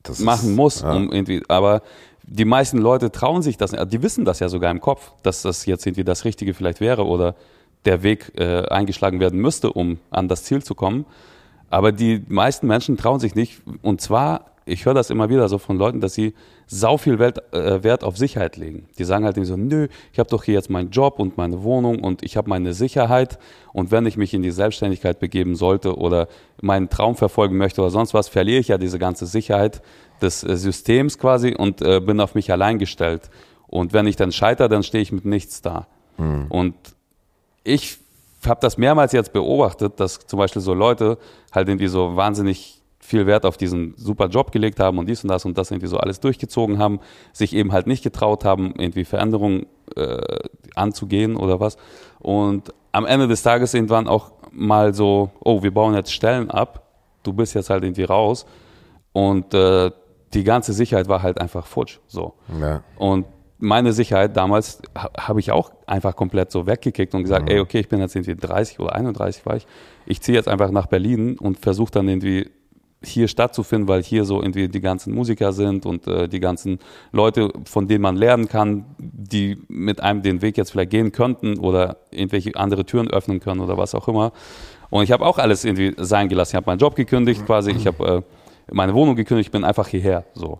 [0.03, 0.93] das machen ist, muss, ja.
[0.93, 1.81] um irgendwie, aber
[2.23, 5.65] die meisten Leute trauen sich das, die wissen das ja sogar im Kopf, dass das
[5.65, 7.35] jetzt irgendwie das Richtige vielleicht wäre oder
[7.85, 11.05] der Weg äh, eingeschlagen werden müsste, um an das Ziel zu kommen.
[11.69, 13.61] Aber die meisten Menschen trauen sich nicht.
[13.81, 16.33] Und zwar, ich höre das immer wieder so von Leuten, dass sie
[16.71, 18.87] sau viel Wert, äh, Wert auf Sicherheit legen.
[18.99, 22.03] Die sagen halt so, nö, ich habe doch hier jetzt meinen Job und meine Wohnung
[22.03, 23.39] und ich habe meine Sicherheit.
[23.73, 26.27] Und wenn ich mich in die Selbstständigkeit begeben sollte oder
[26.61, 29.81] meinen Traum verfolgen möchte oder sonst was, verliere ich ja diese ganze Sicherheit
[30.21, 33.31] des äh, Systems quasi und äh, bin auf mich allein gestellt.
[33.67, 35.87] Und wenn ich dann scheitere, dann stehe ich mit nichts da.
[36.17, 36.45] Mhm.
[36.49, 36.75] Und
[37.63, 37.97] ich
[38.45, 41.17] habe das mehrmals jetzt beobachtet, dass zum Beispiel so Leute
[41.51, 42.78] halt irgendwie so wahnsinnig
[43.09, 45.87] viel Wert auf diesen super Job gelegt haben und dies und das und das irgendwie
[45.87, 46.99] so alles durchgezogen haben,
[47.33, 50.21] sich eben halt nicht getraut haben, irgendwie Veränderungen äh,
[50.75, 51.77] anzugehen oder was.
[52.19, 56.83] Und am Ende des Tages irgendwann auch mal so, oh, wir bauen jetzt Stellen ab,
[57.23, 58.45] du bist jetzt halt irgendwie raus.
[59.11, 59.89] Und äh,
[60.35, 61.97] die ganze Sicherheit war halt einfach futsch.
[62.07, 62.35] So.
[62.61, 62.83] Ja.
[62.97, 63.25] Und
[63.57, 64.83] meine Sicherheit damals
[65.17, 67.55] habe ich auch einfach komplett so weggekickt und gesagt, mhm.
[67.55, 69.65] ey, okay, ich bin jetzt irgendwie 30 oder 31 war ich.
[70.05, 72.51] Ich ziehe jetzt einfach nach Berlin und versuche dann irgendwie
[73.03, 76.79] hier stattzufinden, weil hier so irgendwie die ganzen Musiker sind und äh, die ganzen
[77.11, 81.59] Leute, von denen man lernen kann, die mit einem den Weg jetzt vielleicht gehen könnten
[81.59, 84.33] oder irgendwelche andere Türen öffnen können oder was auch immer.
[84.89, 86.51] Und ich habe auch alles irgendwie sein gelassen.
[86.51, 88.23] Ich habe meinen Job gekündigt quasi, ich habe
[88.67, 90.59] äh, meine Wohnung gekündigt, bin einfach hierher so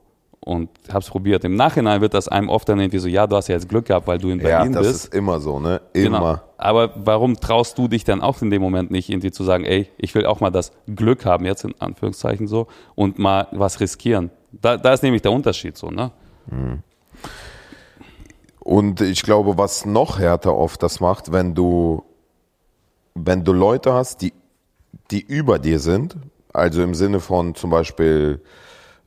[0.49, 1.43] und habe es probiert.
[1.43, 3.85] Im Nachhinein wird das einem oft dann irgendwie so, ja, du hast ja jetzt Glück
[3.85, 4.75] gehabt, weil du in Berlin bist.
[4.75, 5.05] Ja, das bist.
[5.05, 5.79] ist immer so, ne?
[5.93, 6.19] Immer.
[6.19, 6.39] Genau.
[6.57, 9.89] Aber warum traust du dich dann auch in dem Moment nicht irgendwie zu sagen, ey,
[9.97, 14.31] ich will auch mal das Glück haben, jetzt in Anführungszeichen so, und mal was riskieren?
[14.51, 16.09] Da, da ist nämlich der Unterschied so, ne?
[16.47, 16.79] Mhm.
[18.59, 22.03] Und ich glaube, was noch härter oft das macht, wenn du,
[23.13, 24.33] wenn du Leute hast, die,
[25.11, 26.17] die über dir sind,
[26.53, 28.41] also im Sinne von zum Beispiel,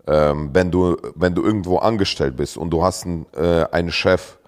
[0.07, 4.39] ähm, wenn, du, wenn du irgendwo angestellt bist und du hast einen, äh, einen Chef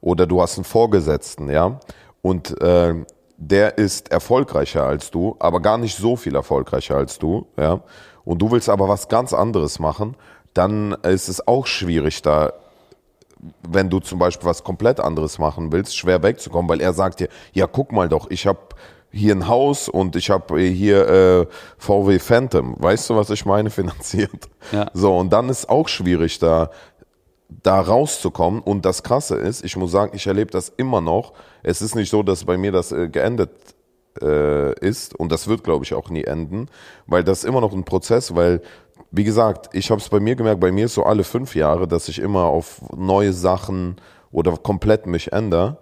[0.00, 1.80] oder du hast einen Vorgesetzten, ja,
[2.22, 2.94] und äh,
[3.36, 7.80] der ist erfolgreicher als du, aber gar nicht so viel erfolgreicher als du, ja,
[8.24, 10.16] und du willst aber was ganz anderes machen,
[10.54, 12.52] dann ist es auch schwierig, da
[13.68, 17.28] wenn du zum Beispiel was komplett anderes machen willst, schwer wegzukommen, weil er sagt dir,
[17.52, 18.60] ja, guck mal doch, ich habe
[19.14, 21.46] hier ein Haus und ich habe hier äh,
[21.78, 24.48] VW Phantom, weißt du, was ich meine, finanziert.
[24.72, 24.90] Ja.
[24.92, 26.70] So, und dann ist auch schwierig, da,
[27.48, 28.60] da rauszukommen.
[28.60, 31.32] Und das Krasse ist, ich muss sagen, ich erlebe das immer noch.
[31.62, 33.50] Es ist nicht so, dass bei mir das äh, geendet
[34.20, 36.68] äh, ist und das wird, glaube ich, auch nie enden,
[37.06, 38.60] weil das ist immer noch ein Prozess, weil
[39.10, 41.86] wie gesagt, ich habe es bei mir gemerkt, bei mir ist so alle fünf Jahre,
[41.86, 43.96] dass ich immer auf neue Sachen
[44.32, 45.78] oder komplett mich ändere.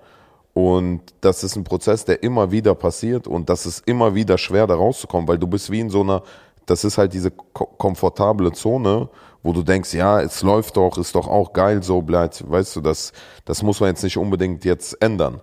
[0.55, 4.67] Und das ist ein Prozess, der immer wieder passiert und das ist immer wieder schwer,
[4.67, 6.23] da rauszukommen, weil du bist wie in so einer,
[6.67, 9.09] das ist halt diese komfortable Zone,
[9.43, 12.81] wo du denkst, ja, es läuft doch, ist doch auch geil, so bleibt, weißt du,
[12.83, 13.13] das,
[13.47, 15.41] das muss man jetzt nicht unbedingt jetzt ändern.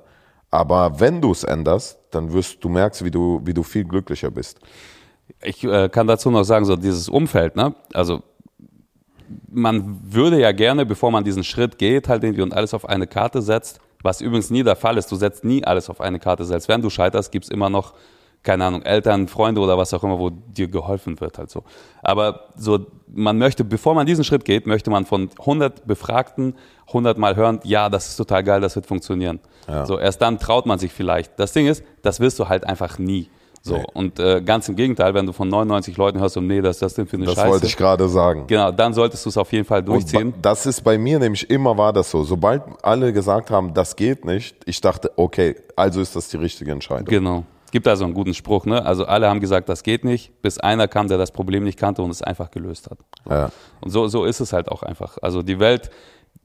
[0.52, 4.32] Aber wenn du es änderst, dann wirst du merkst, wie du, wie du viel glücklicher
[4.32, 4.60] bist.
[5.42, 7.76] Ich äh, kann dazu noch sagen, so dieses Umfeld, ne?
[7.94, 8.24] Also
[9.48, 13.06] man würde ja gerne, bevor man diesen Schritt geht, halt irgendwie und alles auf eine
[13.06, 15.12] Karte setzt, was übrigens nie der Fall ist.
[15.12, 16.46] Du setzt nie alles auf eine Karte.
[16.46, 17.94] Selbst wenn du scheiterst, gibt's immer noch,
[18.44, 21.64] keine Ahnung, Eltern, Freunde oder was auch immer, wo dir geholfen wird halt so.
[22.02, 26.56] Aber so, man möchte, bevor man diesen Schritt geht, möchte man von 100 Befragten
[26.88, 29.40] 100 Mal hören, ja, das ist total geil, das wird funktionieren.
[29.68, 29.86] Ja.
[29.86, 31.38] So, erst dann traut man sich vielleicht.
[31.38, 33.30] Das Ding ist, das wirst du halt einfach nie.
[33.62, 33.84] So, Nee.
[33.94, 36.82] und äh, ganz im Gegenteil, wenn du von 99 Leuten hörst, um nee, das ist
[36.82, 37.50] das denn für eine Das Scheiße.
[37.50, 38.46] wollte ich gerade sagen.
[38.48, 40.34] genau, dann solltest du es auf jeden Fall durchziehen.
[40.42, 42.24] das ist bei mir nämlich immer war das so.
[42.24, 46.72] Sobald alle gesagt haben, das geht nicht, ich dachte, okay, also ist das die richtige
[46.72, 47.06] Entscheidung.
[47.06, 47.44] Genau.
[47.66, 48.84] Es gibt also einen guten Spruch, ne?
[48.84, 52.02] Also alle haben gesagt, das geht nicht, bis einer kam, der das Problem nicht kannte
[52.02, 52.98] und es einfach gelöst hat.
[53.30, 53.52] Ja.
[53.82, 55.18] Und so, so ist es halt auch einfach.
[55.22, 55.92] Also die Welt,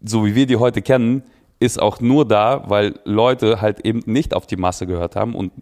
[0.04, 1.22] so wie wir die heute kennen,
[1.60, 5.52] ist auch nur da, weil Leute halt eben nicht auf die Masse gehört haben und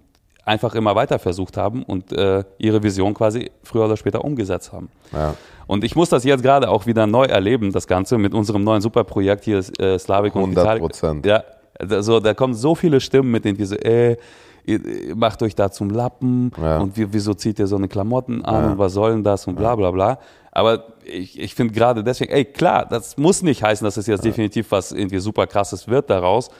[0.44, 4.88] einfach immer weiter versucht haben und äh, ihre Vision quasi früher oder später umgesetzt haben.
[5.12, 5.34] Ja.
[5.66, 8.80] Und ich muss das jetzt gerade auch wieder neu erleben, das Ganze mit unserem neuen
[8.80, 10.82] Superprojekt hier, äh, Slavik und 100 Vitalik.
[10.82, 11.26] Prozent.
[11.26, 11.44] Ja,
[11.78, 14.16] also da kommen so viele Stimmen mit denen, die so, äh,
[14.64, 14.80] ihr,
[15.14, 16.78] macht euch da zum Lappen Ja.
[16.78, 19.54] und wie, wieso zieht ihr so eine Klamotten an und was soll denn das und
[19.56, 20.18] bla bla bla.
[20.50, 24.24] Aber ich, ich finde gerade deswegen, ey klar, das muss nicht heißen, dass es jetzt
[24.24, 26.50] definitiv was irgendwie super krasses wird daraus.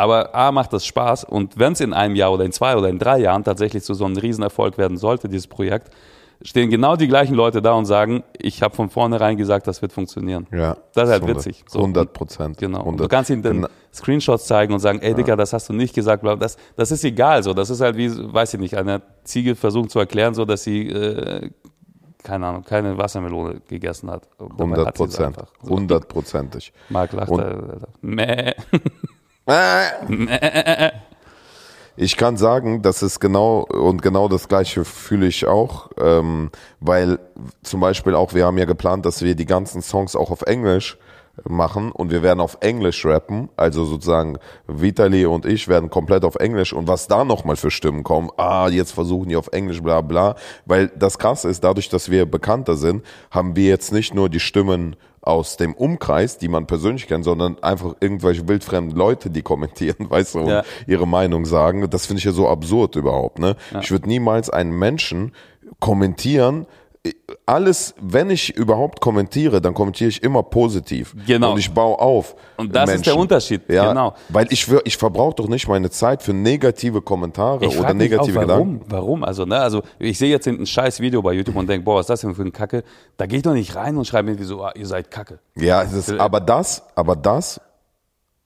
[0.00, 2.88] Aber A, macht das Spaß und wenn es in einem Jahr oder in zwei oder
[2.88, 5.90] in drei Jahren tatsächlich zu so einem Riesenerfolg werden sollte, dieses Projekt,
[6.42, 9.92] stehen genau die gleichen Leute da und sagen, ich habe von vornherein gesagt, das wird
[9.92, 10.46] funktionieren.
[10.52, 10.76] Ja.
[10.94, 11.64] Das ist halt 100 witzig.
[11.68, 11.80] So.
[11.80, 12.56] 100 Prozent.
[12.56, 12.78] Genau.
[12.78, 13.04] Und 100.
[13.04, 13.68] du kannst ihnen dann Genau.
[13.92, 16.24] Screenshots zeigen und sagen, ey Digga, das hast du nicht gesagt.
[16.40, 17.42] Das, das ist egal.
[17.42, 20.62] So, das ist halt wie, weiß ich nicht, einer Ziege versuchen zu erklären, so dass
[20.62, 21.50] sie, äh,
[22.22, 24.28] keine Ahnung, keine Wassermelone gegessen hat.
[24.38, 25.26] Und dabei 100 hat sie es Prozent.
[25.38, 25.52] einfach.
[25.62, 25.70] So.
[25.74, 26.72] 100 Prozentig.
[26.88, 27.30] Marc lacht.
[27.30, 27.88] Und- Alter.
[28.00, 28.54] Mäh.
[31.96, 37.18] Ich kann sagen, das ist genau und genau das gleiche fühle ich auch, ähm, weil
[37.62, 40.96] zum Beispiel auch wir haben ja geplant, dass wir die ganzen Songs auch auf Englisch
[41.48, 46.36] machen und wir werden auf Englisch rappen, also sozusagen Vitali und ich werden komplett auf
[46.36, 50.00] Englisch und was da nochmal für Stimmen kommen, ah, jetzt versuchen die auf Englisch, bla
[50.00, 50.36] bla,
[50.66, 54.40] weil das Krasse ist, dadurch, dass wir bekannter sind, haben wir jetzt nicht nur die
[54.40, 59.96] Stimmen aus dem Umkreis, die man persönlich kennt, sondern einfach irgendwelche wildfremden Leute, die kommentieren,
[60.10, 60.62] weißt du, und Ja.
[60.86, 61.88] ihre Meinung sagen.
[61.90, 63.38] Das finde ich ja so absurd überhaupt.
[63.38, 63.56] Ne?
[63.82, 65.32] Ich würde niemals einen Menschen
[65.78, 66.66] kommentieren.
[67.46, 71.14] Alles, wenn ich überhaupt kommentiere, dann kommentiere ich immer positiv.
[71.26, 71.52] Genau.
[71.52, 72.36] Und ich baue auf.
[72.58, 74.14] Und das ist der Unterschied, Ja, genau.
[74.28, 78.42] Weil ich, ich verbrauche doch nicht meine Zeit für negative Kommentare Ich oder negative auch,
[78.42, 78.80] Gedanken.
[78.88, 79.20] warum?
[79.20, 79.24] Warum?
[79.24, 82.02] Also, ne, also ich sehe jetzt ein scheiß Video bei YouTube und denke, boah, was
[82.02, 82.84] ist das denn für ein Kacke?
[83.16, 85.38] Da gehe ich doch nicht rein und schreibe irgendwie so, ah, ihr seid Kacke.
[85.56, 87.60] Ja, es ist, aber das, aber das,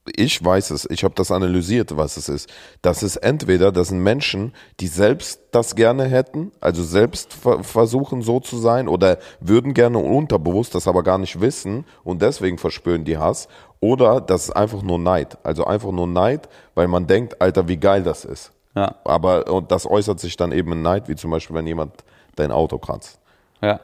[0.06, 2.52] ich weiß es, ich habe das analysiert, was es ist.
[2.82, 8.22] Das ist entweder, das sind Menschen, die selbst das gerne hätten, also selbst ver versuchen
[8.22, 13.04] so zu sein oder würden gerne unterbewusst das aber gar nicht wissen und deswegen verspüren
[13.04, 13.48] die Hass.
[13.80, 15.38] Oder das ist einfach nur Neid.
[15.42, 18.52] Also einfach nur Neid, weil man denkt, Alter, wie geil das ist.
[18.74, 18.96] Ja.
[19.04, 21.92] Aber und das äußert sich dann eben in Neid, wie zum Beispiel, wenn jemand
[22.36, 23.18] dein Auto kratzt.
[23.62, 23.80] Ja.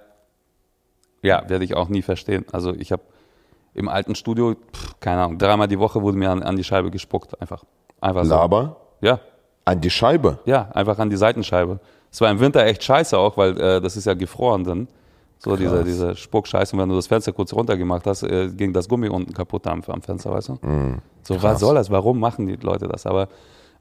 [1.23, 2.47] Ja, werde ich auch nie verstehen.
[2.51, 3.03] Also ich habe
[3.75, 6.91] im alten Studio, pff, keine Ahnung, dreimal die Woche wurde mir an, an die Scheibe
[6.91, 7.41] gespuckt.
[7.41, 7.65] Einfach.
[8.01, 8.31] Einfach so.
[8.35, 9.21] Laber Ja,
[9.65, 10.39] an die Scheibe.
[10.45, 11.79] ja, einfach an die Seitenscheibe.
[12.11, 14.89] Es war im Winter echt scheiße auch, weil äh, das ist ja gefroren dann.
[15.39, 16.77] So diese, diese Spuckscheiße.
[16.77, 19.83] Und wenn du das Fenster kurz runtergemacht hast, äh, ging das Gummi unten kaputt am,
[19.87, 20.59] am Fenster, weißt du?
[21.23, 21.91] so, was soll das?
[21.91, 23.07] Warum machen die Leute das?
[23.07, 23.29] Aber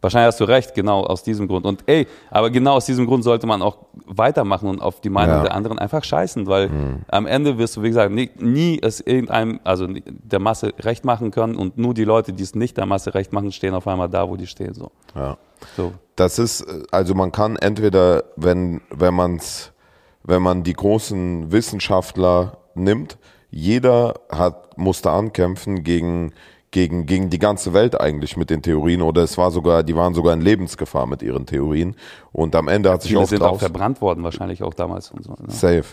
[0.02, 1.66] wahrscheinlich hast du recht, genau aus diesem Grund.
[1.66, 5.36] Und ey, aber genau aus diesem Grund sollte man auch weitermachen und auf die Meinung
[5.38, 5.44] Ja.
[5.44, 6.70] der anderen einfach scheißen, weil
[7.10, 11.32] am Ende wirst du, wie gesagt, nie, nie es irgendeinem, also der Masse recht machen
[11.32, 14.10] können und nur die Leute, die es nicht der Masse recht machen, stehen auf einmal
[14.10, 14.74] da, wo die stehen.
[14.74, 14.92] So.
[15.16, 15.38] Ja.
[15.76, 15.94] so.
[16.16, 19.72] Das ist, also man kann entweder, wenn, wenn man's,
[20.24, 23.18] wenn man die großen Wissenschaftler nimmt,
[23.52, 26.34] jeder hat, musste ankämpfen gegen,
[26.72, 30.14] gegen, gegen die ganze Welt eigentlich mit den Theorien oder es war sogar, die waren
[30.14, 31.96] sogar in Lebensgefahr mit ihren Theorien
[32.32, 35.32] und am Ende hat sich oft sind auch verbrannt worden, wahrscheinlich auch damals und so.
[35.32, 35.48] Ne?
[35.48, 35.86] Safe.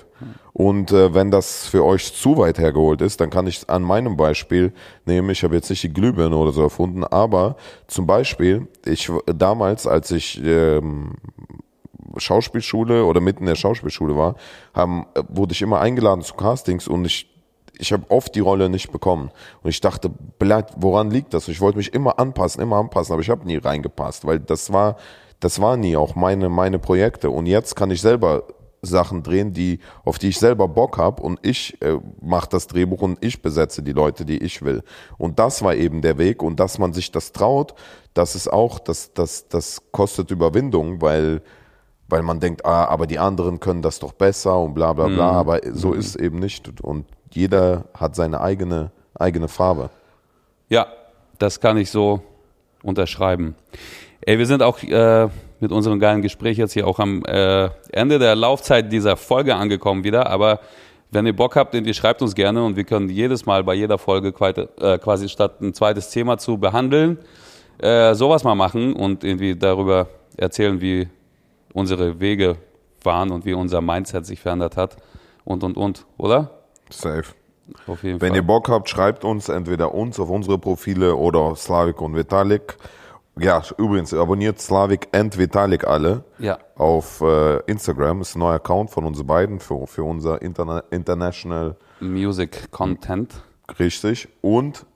[0.52, 4.16] Und äh, wenn das für euch zu weit hergeholt ist, dann kann ich an meinem
[4.16, 4.72] Beispiel
[5.06, 5.30] nehmen.
[5.30, 7.56] Ich habe jetzt nicht die Glühbirne oder so erfunden, aber
[7.86, 11.14] zum Beispiel, ich damals, als ich ähm,
[12.18, 14.36] Schauspielschule oder mitten in der Schauspielschule war,
[14.74, 17.35] haben, äh, wurde ich immer eingeladen zu Castings und ich
[17.78, 19.30] ich habe oft die Rolle nicht bekommen.
[19.62, 21.48] Und ich dachte, bleibt, woran liegt das?
[21.48, 24.96] Ich wollte mich immer anpassen, immer anpassen, aber ich habe nie reingepasst, weil das war,
[25.40, 27.30] das war nie auch meine, meine Projekte.
[27.30, 28.44] Und jetzt kann ich selber
[28.82, 33.02] Sachen drehen, die, auf die ich selber Bock habe und ich äh, mache das Drehbuch
[33.02, 34.82] und ich besetze die Leute, die ich will.
[35.18, 37.74] Und das war eben der Weg und dass man sich das traut,
[38.14, 41.42] das ist auch, das, das, das kostet Überwindung, weil,
[42.08, 45.32] weil man denkt, ah, aber die anderen können das doch besser und bla bla bla,
[45.32, 46.80] aber so ist es eben nicht.
[46.80, 47.06] Und
[47.36, 49.90] jeder hat seine eigene, eigene Farbe.
[50.68, 50.86] Ja,
[51.38, 52.22] das kann ich so
[52.82, 53.54] unterschreiben.
[54.22, 55.28] Ey, wir sind auch äh,
[55.60, 60.04] mit unserem geilen Gespräch jetzt hier auch am äh, Ende der Laufzeit dieser Folge angekommen
[60.04, 60.28] wieder.
[60.28, 60.60] Aber
[61.10, 63.98] wenn ihr Bock habt, ihr schreibt uns gerne und wir können jedes Mal bei jeder
[63.98, 67.18] Folge quasi, äh, quasi statt ein zweites Thema zu behandeln,
[67.78, 71.08] äh, sowas mal machen und irgendwie darüber erzählen, wie
[71.72, 72.56] unsere Wege
[73.02, 74.96] waren und wie unser Mindset sich verändert hat
[75.44, 76.55] und, und, und, oder?
[76.90, 77.24] Safe.
[77.86, 78.36] Auf jeden Wenn Fall.
[78.36, 82.76] ihr Bock habt, schreibt uns entweder uns auf unsere Profile oder Slavik und Vitalik.
[83.38, 88.20] Ja, übrigens, abonniert Slavik und Vitalik alle Ja, auf äh, Instagram.
[88.22, 93.34] ist ein neuer Account von uns beiden für, für unser Interna International Music Content.
[93.78, 94.28] richtig.
[94.42, 94.86] Und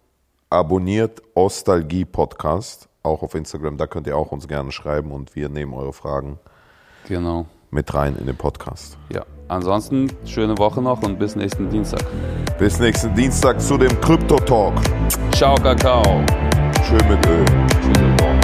[0.49, 3.77] abonniert Ostalgie Podcast auch auf Instagram.
[3.79, 6.39] Da könnt ihr auch uns gerne schreiben und wir nehmen eure Fragen
[7.09, 7.47] Genau.
[7.71, 8.97] mit rein in den Podcast.
[9.13, 9.25] Ja.
[9.51, 12.05] Ansonsten schöne Woche noch und bis nächsten Dienstag.
[12.61, 14.75] Bis nächsten Dienstag zu dem Crypto Talk.
[15.33, 16.25] Ciao, Kakao.
[16.87, 17.45] Schön mit Öl.
[17.83, 18.39] Tschüsseldorf.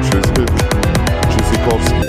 [0.00, 0.48] Tschüss.
[1.28, 2.07] Tschüssikowski.